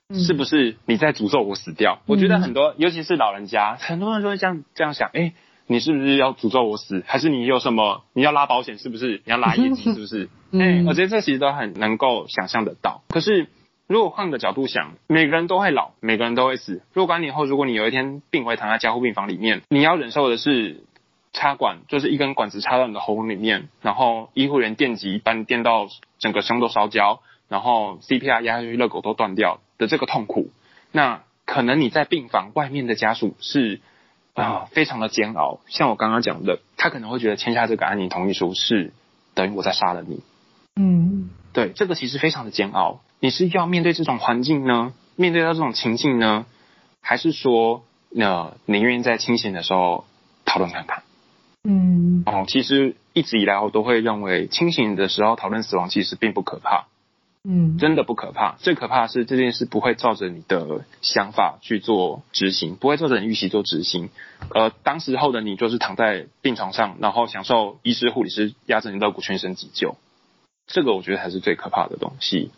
[0.09, 1.95] 嗯、是不是你在诅咒我死掉？
[1.95, 5.33] 嗯、我觉得很多，尤其是老人家，很多人都会这样这样想，哎。
[5.67, 7.03] 你是不是要诅咒我死？
[7.05, 8.03] 还是你有什么？
[8.13, 9.21] 你要拉保险是不是？
[9.25, 10.29] 你要拉业绩 是不是？
[10.53, 13.03] 哎、欸，我觉得这其实都很能够想象得到。
[13.09, 13.47] 可是
[13.85, 16.81] 如果换个角度想，每个人都会老，每个人都会死。
[16.93, 20.83] 若干年后，如果你有一天病危躺在加护病房里面，你要忍受的是
[21.33, 25.87] 插管，就是一根管子插到你的喉咙里面，然后医护人员电击把你电到
[26.17, 30.49] 整个胸都烧焦，然后 CPR 压下去，肋骨都断掉的这个痛苦。
[30.93, 33.81] 那可能你在病房外面的家属是。
[34.37, 35.61] 啊，非常的煎熬。
[35.67, 38.93] 像我刚刚讲的，他可能会觉得签下这个安宁同意书是
[39.33, 40.21] 等于我在杀了你。
[40.75, 42.99] 嗯，对，这个其实非常的煎熬。
[43.19, 44.93] 你是要面对这种环境呢？
[45.15, 46.45] 面对到这种情境呢？
[47.01, 50.05] 还是说，那宁愿意在清醒的时候
[50.45, 51.01] 讨论看看？
[51.63, 56.85] 嗯，哦，其实一直以来我都会认为，清醒的时候讨论死亡其实并不可怕。
[57.49, 58.57] 嗯，真的不可怕。
[58.59, 64.09] 最可怕的是这件事不会照着你的想法去做执行，不会照着你预期做执行。
[64.53, 69.95] 呃，当时候的你就是躺在病床上，然后享受医师、护理师压着你肋骨全身急救，
[70.67, 72.51] 这个我觉得才是最可怕的东西。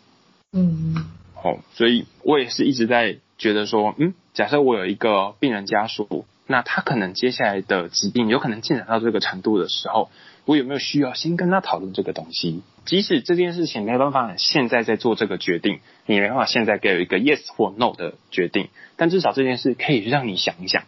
[0.52, 0.96] 嗯，
[1.34, 10.10] 好，所以我也是一直在觉得说，嗯，假设我有一个病人家属，那他可能接下来的疾病有可能进展到这个程度的时候，
[10.50, 12.62] 我有没有需要先跟他讨论这个东西？
[12.84, 20.82] 即使这件事情没办法现在在做这个决定，你没办法现在给有一个 yes 或 no 的决定，但至少这件事可以让你想一想。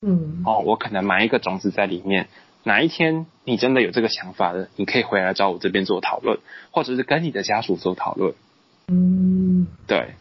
[0.00, 2.28] 嗯，哦，我可能埋一个种子在里面，
[2.62, 6.38] 哪一天你真的有这个想法了，你可以回来找我这边做讨论，
[6.70, 8.32] 或者是跟你的家属做讨论。
[8.88, 10.14] 嗯，对，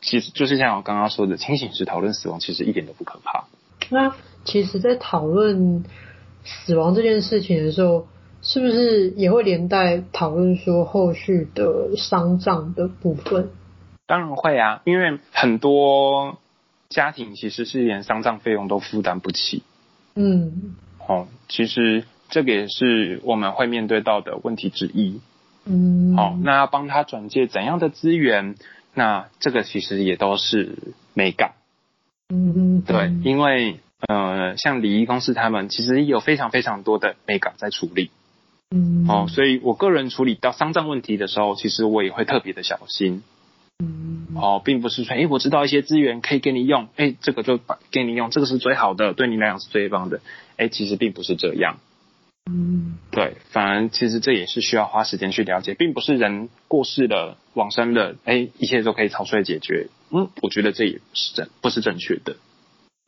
[0.00, 3.46] 其实就是像我刚刚说的，清醒时讨论死亡，其实一点都不可怕。
[3.90, 5.82] 那其实，在讨论
[6.64, 8.06] 死亡这件事情的时候，
[8.42, 13.50] 是不是也会连带讨论说后续的丧葬的部分？
[14.06, 16.38] 当然会啊，因为很多。
[16.90, 19.62] 家庭其实是连丧葬费用都负担不起，
[20.14, 20.74] 嗯，
[21.06, 25.20] 哦，其实这个也是我们会面对到的问题之一，
[25.66, 28.54] 嗯，好、哦，那要帮他转介怎样的资源？
[28.94, 31.56] 那这个其实也都是美感，
[32.30, 38.10] 嗯，对，因为呃，像礼仪公司他们其实有非常非常多的美感在处理，
[38.70, 43.22] 嗯，哦，所以我个人处理到丧葬问题的时候，其实我也会特别的小心。
[43.80, 50.20] 嗯，哦，并不是说，哎，我知道一些资源可以给你用，哎，这个就把给你用，这个是最好的，对你来讲是最棒的，
[50.56, 51.78] 哎，其实并不是这样。
[52.50, 59.88] 嗯，对，反而其实这也是需要花时间去了解，并不是人过世了、往生了，哎，一切都可以草率解决。
[60.10, 62.36] 嗯，我觉得这也不是正，不是正确的。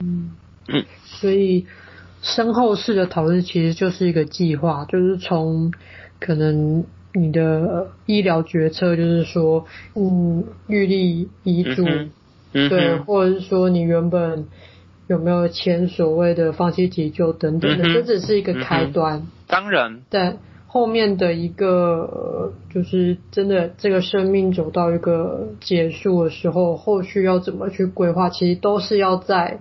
[0.04, 0.36] 嗯
[0.68, 1.66] 嗯， 所以
[2.22, 5.72] 身后事的讨论其实就是一个计划，就是从
[6.18, 6.84] 可能。
[7.12, 9.64] 你的医疗决策就是说，
[9.96, 12.10] 嗯，预立遗嘱，嗯
[12.52, 14.46] 嗯、对，或者是说你原本
[15.08, 19.18] 有没有签所谓的放弃急救等等的，这、嗯、只是一个开端。
[19.18, 20.38] 嗯、当然，但
[20.68, 29.58] 后面的一个就是真的这个生命走到一个结束的时候，后续要怎么去规划，其实都是要在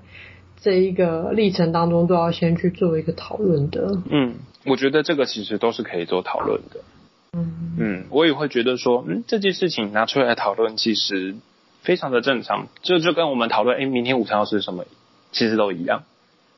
[0.62, 3.98] 这一个历程当中都要先去做一个讨论的。
[4.10, 4.36] 嗯，
[4.66, 6.82] 我觉得这个其实都是可以做讨论的。
[7.32, 11.36] 嗯嗯，我也会觉得说，嗯，这件事情拿出来讨论，其实
[11.82, 12.68] 非常的正常。
[12.82, 14.86] 这就，就跟我们讨论，哎，明天午餐要吃什么，
[15.32, 16.04] 其实都一样。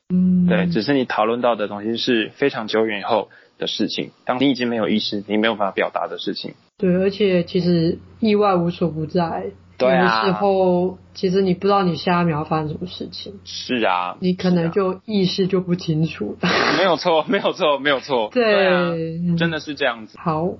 [0.08, 3.28] 嗯，对，只是你讨论到的东西是非常久远以后
[3.58, 6.54] 的事情，当你已经没有意识，你没有办法表达的事情。
[6.78, 9.52] 对，而且其实意外无所不在。
[9.82, 10.22] 对啊。
[10.22, 13.34] 有的时候，其实你不知道你下一秒要发生什么事情。
[13.44, 14.16] 是啊。
[14.20, 16.36] 你可能就意识就不清楚。
[16.78, 18.30] 没有错，没有错，没有错。
[18.34, 20.18] 对，对啊，真的是这样子。
[20.18, 20.54] 好。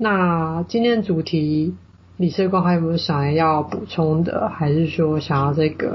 [0.00, 1.74] 那今天的主题，
[2.18, 5.90] 李社光还有没有想要补充的，还是说想要再跟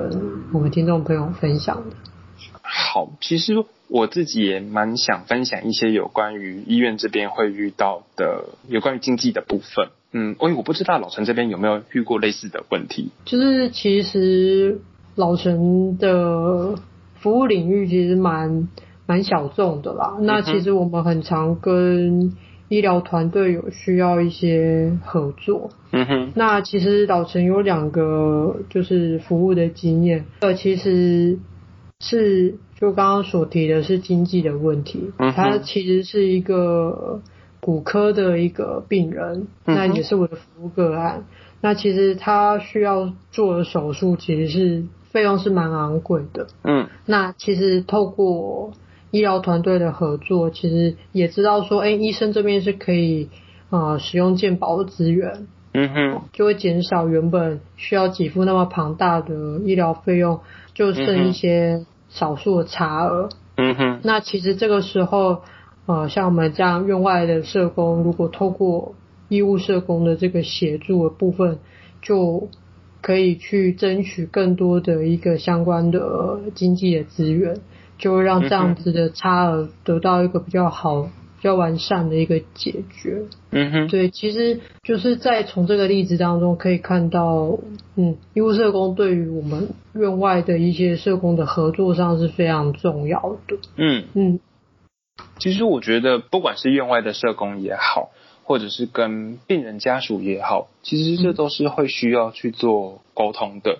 [0.51, 1.95] 我们听众朋友分享的？
[2.61, 3.53] 好，其实
[3.93, 9.89] 我自己也蛮想分享一些有关于医院这边会遇到的有关于经济的部分。
[10.11, 13.11] 嗯，因为我不知道老陈这边有没有遇过类似的问题。
[13.23, 14.81] 就是其实
[15.13, 16.75] 老陈的
[17.19, 18.67] 服务领域其实蛮
[19.05, 20.17] 蛮小众的啦。
[20.21, 22.35] 那其实我们很常跟
[22.69, 26.31] 医疗团队有需要一些合作，嗯哼。
[26.33, 31.37] 那其实老陈有两个就是服务的经验，呃，其实
[31.99, 37.21] 是就刚刚所提的是经济的问题，嗯，他其实是一个
[37.61, 41.23] 骨科的一个病人，嗯，那也是我的服务个案。
[41.61, 46.89] 那其实他需要做的手术其实是费用是蛮昂贵的，嗯。
[47.05, 48.73] 那其实透过
[49.11, 53.29] 医疗团队的合作，其实也知道说，哎、欸，医生这边是可以
[53.69, 60.41] 呃使用健保的资源，嗯哼，就会减少原本需要给付那么庞大的医疗费用，
[60.73, 63.99] 就剩一些少数的差额，嗯哼。
[64.03, 65.41] 那其实这个时候，
[65.86, 68.93] 呃，像我们这样院外的社工，如果透过
[69.30, 71.57] 义务社工的这个协助的部分，
[72.01, 72.47] 就
[73.01, 77.59] 可以去争取更多的一个相关的经济的资源。
[77.99, 81.09] 就会让这样子的差额得到一个比较好、比
[81.43, 83.23] 较完善的一个解决。
[83.51, 87.59] 嗯哼，对，其实就是在从这个例子当中可以看到，
[87.95, 93.57] 嗯，医务社工对于我们院外的一些社工的合作上是非常重要的。
[93.75, 94.39] 嗯嗯，
[95.37, 98.09] 其实我觉得不管是院外的社工也好，
[98.43, 103.79] 或者是跟病人家属也好，其实这都是会需要去做沟通的。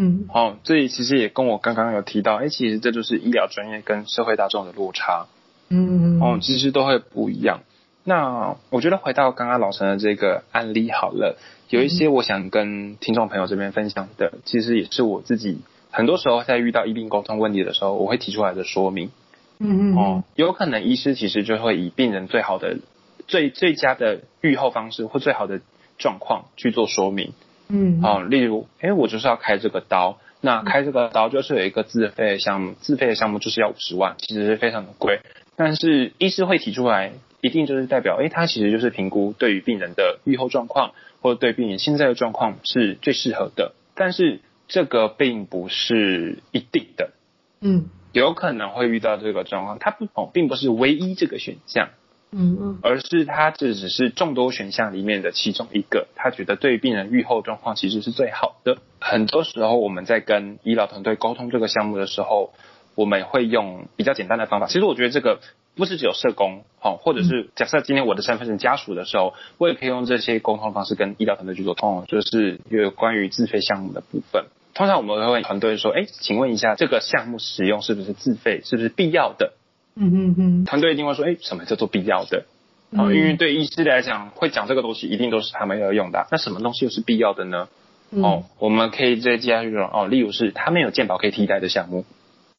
[0.00, 5.26] 嗯，好、哦，这里其实也跟我刚刚有提到，哎，其实这就是医疗专业跟社会大众的落差，
[5.70, 7.60] 嗯嗯，哦，其实都会不一样。
[8.04, 11.36] 那我觉得回到刚刚老陈的这个案例好了，
[11.68, 15.58] 有一些我想跟听众朋友这边分享的，嗯、其实也是我自己
[15.90, 19.10] 很多时候在遇到医病沟通问题的时候，我会提出来的说明。
[19.58, 22.78] 嗯嗯，哦，有可能医师其实就会以病人最好的、
[23.26, 25.60] 最最佳的预后方式或最好的
[25.98, 27.32] 状况去做说明。
[27.68, 35.20] 嗯，哦，例如，哎，我就是要开这个刀，那开这个刀就是有一个自费的项目，自费的项目就是要五十万，其实是非常的贵。
[35.58, 43.74] 但是医师会提出来，一定就是代表，哎，他其实就是评估对于病人的预后状况，或者对病人现在的状况是最适合的。
[43.96, 47.10] 但是这个并不是一定的，
[47.60, 51.88] 嗯，有可能会遇到这个状况，它不同，并不是唯一这个选项。
[52.30, 58.76] 嗯嗯，而是他这只是众多选项里面的其中一个，他觉得对病人预后状况其实是最好的。
[59.00, 62.52] 很多时候我们在跟医疗团队沟通这个项目的时候，
[62.98, 64.66] 我们会用比较简单的方法。
[64.66, 65.38] 其实我觉得这个
[65.76, 74.46] 不是只有社工，哦，或者是假设今天我的身份是家属的时候，我也可以用这些沟通方式跟医疗团队去做通，就是有关于自费项目的部分。
[74.74, 79.52] 通常我们会问团队说，哎，请问一下这个项目使用是不是自费，是不是必要的？
[79.94, 82.46] 嗯嗯嗯，团队一定会说，哎，什么叫做必要的？
[82.96, 86.26] 啊、嗯，因为对医师来讲，会讲这个东西，一定都是他们要用的。
[86.32, 87.68] 那什么东西又是必要的呢？
[88.10, 92.06] 嗯、哦，我们可以再接下去说，哦，例如是他们有健保可以替代的项目，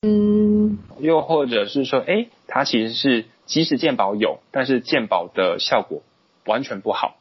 [0.02, 6.02] 嗯，又或者是说，哎，它其实是即使健保有，但是健保的效果
[6.46, 7.18] 完全不好，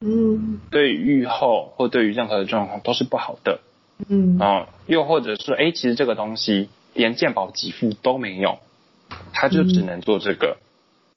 [0.00, 3.60] 嗯，对于预后或对于任何的状况都是不好的，
[4.08, 8.58] 嗯，啊，又或者是，哎，其实这个东西连健保给付都没有。
[9.32, 10.56] 他就只能做这个，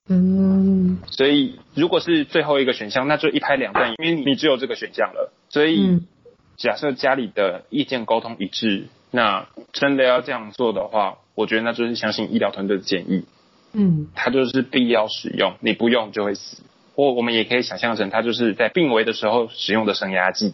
[0.08, 5.34] 嗯，所以如果是最后一个选项，那就一拍两断，因为你只有这个选项了。
[5.50, 6.00] 所以
[6.56, 13.26] 假设家里的意见沟通一致，那真的要这样做的话，我觉得那就是相信医疗团队的建议，
[13.74, 16.64] 嗯，它就是必要使用，你不用就会死。
[16.96, 20.54] 或我们也可以想象成，它就是在病危的时候使用的升压剂，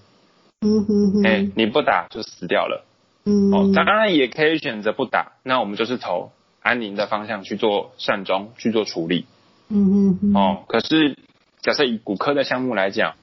[0.62, 2.86] 嗯哼哼，哎，你不打就死掉了，
[3.26, 6.32] 嗯，哦，当然也可以选择不打，那我们就是投。
[6.62, 9.28] 安宁的方向去做善终去做处理，
[9.70, 11.16] 嗯嗯哦，可是
[11.62, 13.18] 假设以骨科的项目来讲，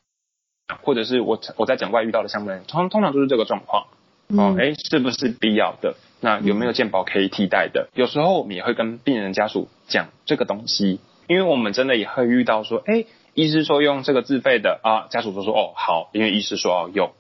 [0.85, 3.89] 或者是我我在诊外遇到的项目来讲，通通常都是这个状况，
[4.37, 5.95] 哦，哎、嗯，是不是必要的？
[6.21, 7.89] 那有没有健保可以替代的？
[7.95, 13.05] 有时候我们也会跟病人家属讲这个东西，因为我们真的也会遇到说，哎，
[13.35, 17.13] 医师说用这个自费的啊，家属都说哦好，因为医师说要用。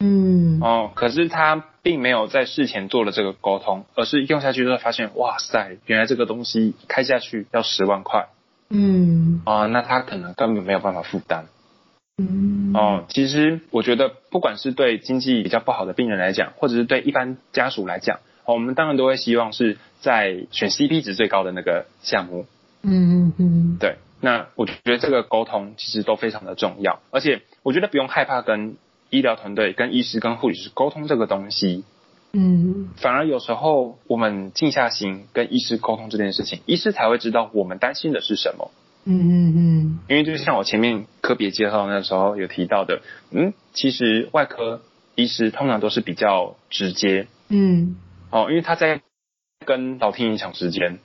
[0.00, 8.26] 嗯哦，可是他并没有在事前做了这个沟通，而是用下去之后发现，哇塞，原来这个东西开下去要十万块。
[8.68, 11.46] 嗯啊，那他可能根本没有办法负担。
[12.18, 22.46] 嗯哦，其实我觉得，不管是对经济比较不好的病人来讲，或者是对一般家属来讲，哦，我们当然都会希望是在选 CP 值最高的那个项目。
[22.82, 28.76] 嗯嗯嗯，对，那我觉得这个沟通其实都非常的重要，而且我觉得不用害怕跟。
[29.08, 31.84] 医疗团队跟医师跟护理师沟通这个东西，
[32.32, 38.72] 嗯，反而有时候我们静下心跟医师沟通这件事情，医师才会知道我们担心的是什么。
[39.08, 44.82] 嗯嗯嗯，因为就像我前面科别介绍那时候有提到的，嗯，其实外科
[45.14, 47.96] 医师通常都是比较直接，嗯，
[48.30, 49.00] 哦，因为他在
[49.64, 50.98] 跟老天影响时间，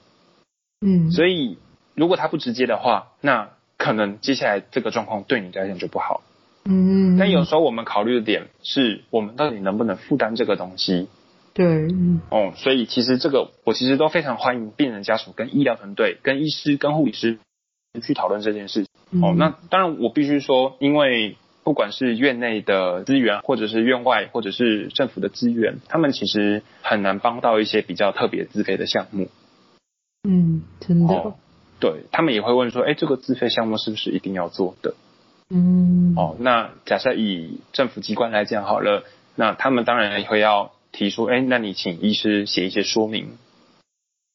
[0.82, 1.58] 嗯，所以
[1.94, 6.24] 如果他不直接的话，那可能接下来这个状况对你来讲就不好。
[6.66, 11.08] 嗯，但有时候我们考虑的点是我们到底能不能负担这个东西？
[11.54, 17.40] 对，嗯，哦，所以其实这个我其实都非常欢迎病人家属跟医疗团队、跟医师、跟护理师
[18.00, 18.86] 去讨论这件事。
[19.22, 29.28] 哦，那当然我必须说，因为不管是院内的资源，或者是院外，或者是政府的资源，他们其实很难帮到一些比较特别自费的项目。
[30.24, 31.14] 嗯，真的。
[31.14, 31.36] 哦，
[31.82, 34.94] 对，他们也会问说，哎，这个自费项目是不是一定要做的？
[35.50, 39.04] 嗯，哦，那假设以政府机关来讲好了，
[39.36, 43.34] 那他们当然也会要提出，哎，那你请医师写一些说明。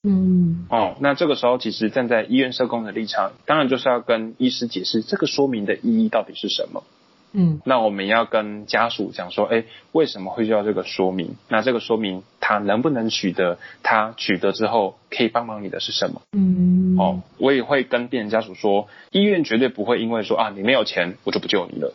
[0.09, 6.85] 嗯，哦，那这个时候其实站在医院社工的立场，当然就是要跟医师解释这个说明的意义到底是什么。
[7.33, 11.35] 嗯，那我们要跟家属讲说，哎，为什么会需要这个说明？
[11.49, 13.59] 那这个说明他能不能取得？
[13.83, 16.23] 他取得之后可以帮忙你的是什么？
[16.33, 21.95] 嗯，哦，我也会跟病人家属说，医院绝对不会因为说啊你没有钱，我就不救你了。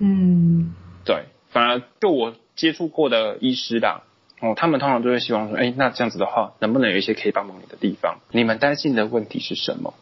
[0.00, 0.74] 嗯，
[1.04, 4.02] 对，反而就我接触过的医师啦，
[4.40, 8.18] 哦，他们通常都会希望说，哎，那这样子的话，能不能有一些可以帮忙你的地方？
[8.30, 9.94] 你们担心的问题是什么？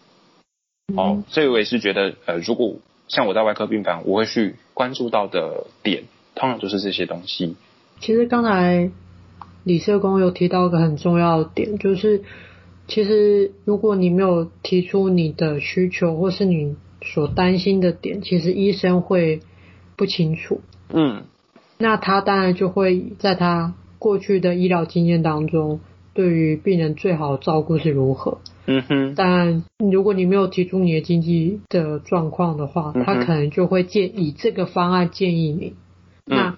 [0.96, 2.76] 哦，所以我也是觉得，呃，如果
[3.08, 6.04] 像我在外科病房，我会去关注到的点，
[6.34, 7.56] 通常就是这些东西。
[8.00, 8.90] 其实刚才
[9.62, 12.24] 李社工有提到一个很重要的点，就是
[12.88, 19.40] 其实如果你没有提出你的需求或是你所担心的点，其实医生会
[19.96, 20.60] 不清楚。
[20.88, 21.24] 嗯，
[21.78, 25.80] 那他当然就会在他过去的医疗经验当中，
[26.12, 28.38] 对于病人最好的照顾是如何。
[28.66, 35.74] 嗯哼，但如果你没有提出你的经济的状况的话，他可能就会建以这个方案建议你。
[36.26, 36.56] 嗯、那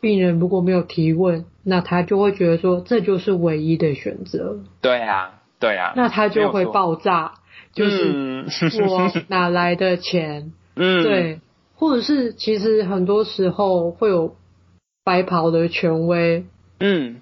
[0.00, 4.58] 病人如果没有提问，那他就会觉得说这就是唯一的选择。
[4.80, 5.92] 对啊，对啊。
[5.94, 7.34] 那他就会爆炸，
[7.72, 8.44] 就是
[8.88, 10.52] 我哪来的钱？
[10.74, 11.40] 嗯，对，
[11.76, 14.34] 或者是其实很多时候会有
[15.04, 16.46] 白袍的权威。
[16.80, 17.20] 嗯，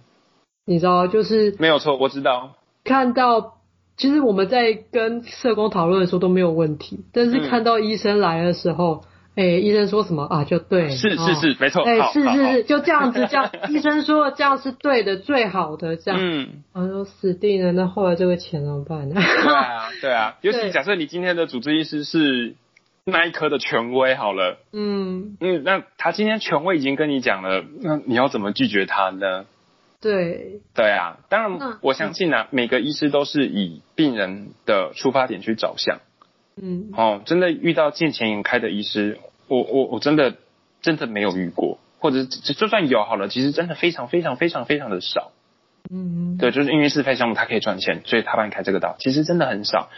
[0.65, 2.57] 你知道，就是没有错，我知道。
[2.85, 3.55] 看到，
[3.97, 9.03] 其实我们在跟社工讨论的时候都没有问题，但是看到医生来的时候。
[9.05, 10.45] 嗯哎、欸，医生说什么啊？
[10.45, 11.83] 就对，是是是，没错。
[11.85, 16.21] 哎、欸，是是是，就这样子，这样 医生说这样是对的，最好的这样。
[16.23, 19.15] 嗯，我说死定了，那后来这个钱怎么办呢？
[19.15, 22.57] 对啊，对啊，尤其 假设你今天的主治医师是
[23.05, 29.47] 那一科的权威，好了，嗯嗯，那他今天权威已经跟你讲了，那你要怎么拒绝他呢？
[30.01, 35.99] 对，对啊，当然我相信啊，每个医师都是以病人的出发点去着想。
[36.61, 40.35] 嗯，哦，真的遇到见钱眼开的医师，我我我真的
[40.81, 45.33] 真的没有遇过，或者就算有好了，其实真的非常非常非常非常的少。
[45.91, 49.89] 嗯，对，就是因为自费项目他可以赚钱，所以他帮你开这个刀，其实真的很少。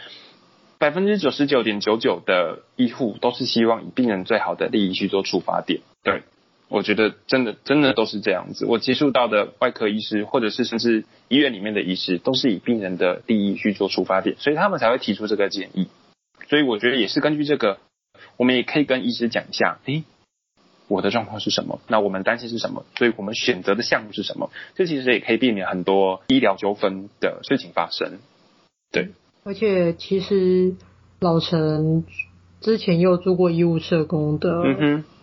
[0.77, 5.81] 百分之九十九点九九的医护都是希望以病人最好的利益去做出发点。
[6.03, 6.23] 对，
[6.67, 8.65] 我觉得真的真的都是这样子。
[8.65, 15.87] 我接触到的外科医师，或者是甚至医院里面的医师，都是以病人的利益去做出发点，所以他们才会提出这个建议。
[16.49, 17.79] 所以我觉得也是根据这个，
[18.37, 20.03] 我们也可以跟医师讲一下，诶，
[20.87, 21.79] 我的状况是什么？
[21.87, 22.85] 那我们担心是什么？
[22.97, 24.51] 所以我们选择的项目是什么？
[24.75, 28.19] 这其实也可以避免很多医疗纠纷的事情发生。
[28.91, 29.09] 对，
[29.47, 30.73] 而且其实
[31.19, 32.03] 老陈
[32.61, 34.49] 之前也有做过医务社工的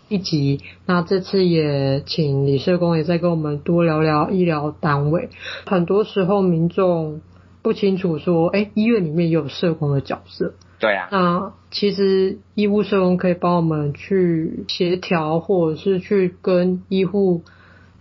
[0.09, 5.29] 一集，嗯、那这次也请李社工也再跟我们多聊聊医疗单位。
[5.66, 7.20] 很多时候民众
[7.62, 10.55] 不清楚说，诶，医院里面也有社工的角色。
[10.79, 17.43] 对啊，那其实医务社工可以帮我们去协调，或者是去跟医护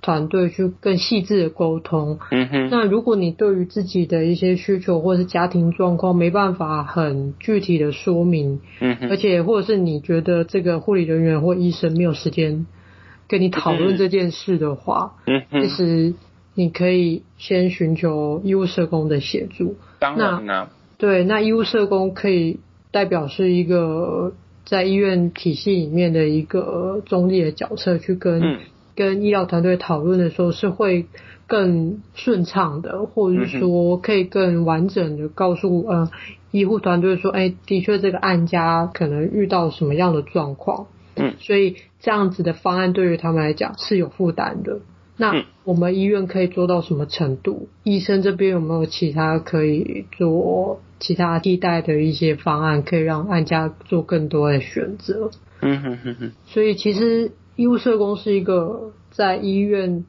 [0.01, 2.19] 团队去更细致的沟通。
[2.31, 2.69] 嗯哼。
[2.69, 9.09] 那如果你对于自己的一些需求或者是家庭状况没办法很具体的说明，嗯哼。
[9.09, 12.65] 而且或者是你觉得这个护理人员或医生没有时间
[13.27, 15.61] 跟你讨论这件事的话，嗯哼。
[15.61, 16.13] 其实
[16.55, 19.75] 你可以先寻求医务社工的协助。
[19.99, 20.69] 当然了。
[20.97, 22.59] 对，那医务社工可以。
[22.93, 24.33] 代表是一个
[24.65, 28.59] 在医院体系里面的一个中立的角色，去跟、嗯、
[28.95, 31.07] 跟医疗团队讨论的时候是会
[31.47, 36.09] 更顺畅的，或者是说可以更完整的告诉呃
[36.51, 44.79] 医护团队说，哎，的确这个案家可能遇到什么样的状况，嗯，所以这样子的方案对于他们来讲是有负担的。
[45.17, 47.67] 那我们医院可以做到什么程度？
[47.83, 50.81] 医生这边有没有其他可以做？
[50.99, 55.31] 其他替代的一些方案，可以让案家做更多的选择。
[55.59, 56.31] 嗯哼哼哼。
[56.45, 60.05] 所以其实医务社工是一个在医院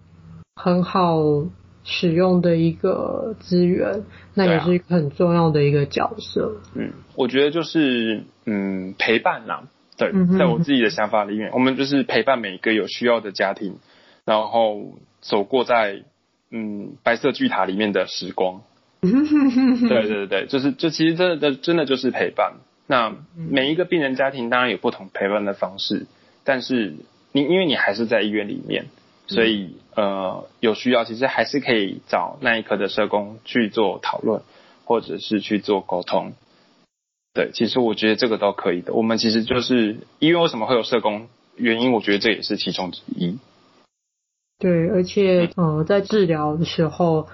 [0.55, 1.21] 很好
[1.85, 6.57] 使用的一个资源，那也是一个很重要的一个角色。
[6.75, 9.65] 嗯，我觉得就是嗯陪伴啦。
[9.99, 13.77] 对，在我自己的想法里面，我们就是陪伴每一个有需要的家庭，
[14.25, 16.03] 然后走过在
[16.51, 18.63] 嗯白色巨塔里面的时光。
[19.03, 22.55] 对对对，就是就其实真的真的就是陪伴。
[22.87, 26.07] 那每一个病人家庭当然有不同陪伴的方式，
[26.45, 26.95] 但是
[27.33, 28.87] 你因为你还是在医院里面，
[29.27, 34.43] 所以呃有需要其实还是可以找那一科的社工去做讨论，
[34.85, 36.33] 或者是去做沟通。
[37.35, 38.93] 对，其实我觉得这个都可以的。
[38.95, 43.39] 我们其实就是医院为什么会有社工，原因我觉得这也是其中之一。
[44.59, 47.29] 对，而且呃在治疗的时候。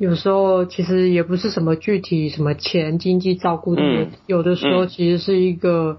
[0.00, 5.98] 有时候其实也不是什么具体什么钱经济照顾的，嗯、有的时候其实是一个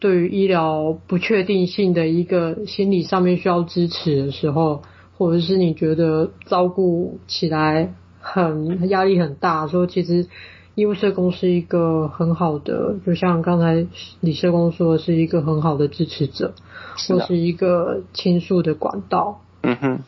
[0.00, 4.82] 对于医疗不确定性的一个心理上面需要支持的时候，
[5.16, 10.26] 或者是你觉得照顾起来很压力很大，说其实
[10.74, 13.86] 医务社工是一个很好的，就像刚才
[14.20, 16.54] 李社工说是一个很好的支持者，
[16.96, 19.42] 是或是一个倾诉的管道。
[19.62, 19.98] 嗯哼，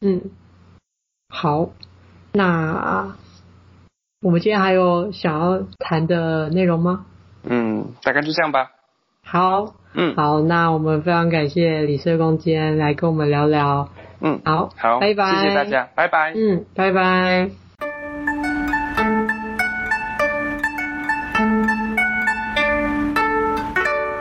[0.00, 0.22] 嗯，
[1.28, 1.70] 好。
[2.32, 3.14] 那
[4.22, 7.04] 我们今天还有想要谈的内容吗？
[7.42, 8.70] 嗯，大概就这样吧。
[9.24, 13.88] 好，嗯，好，那我们非常感谢李社工今天来跟我们聊聊。
[14.20, 16.32] 嗯，好，好，拜拜，谢谢大家，拜拜。
[16.36, 17.63] 嗯，拜拜。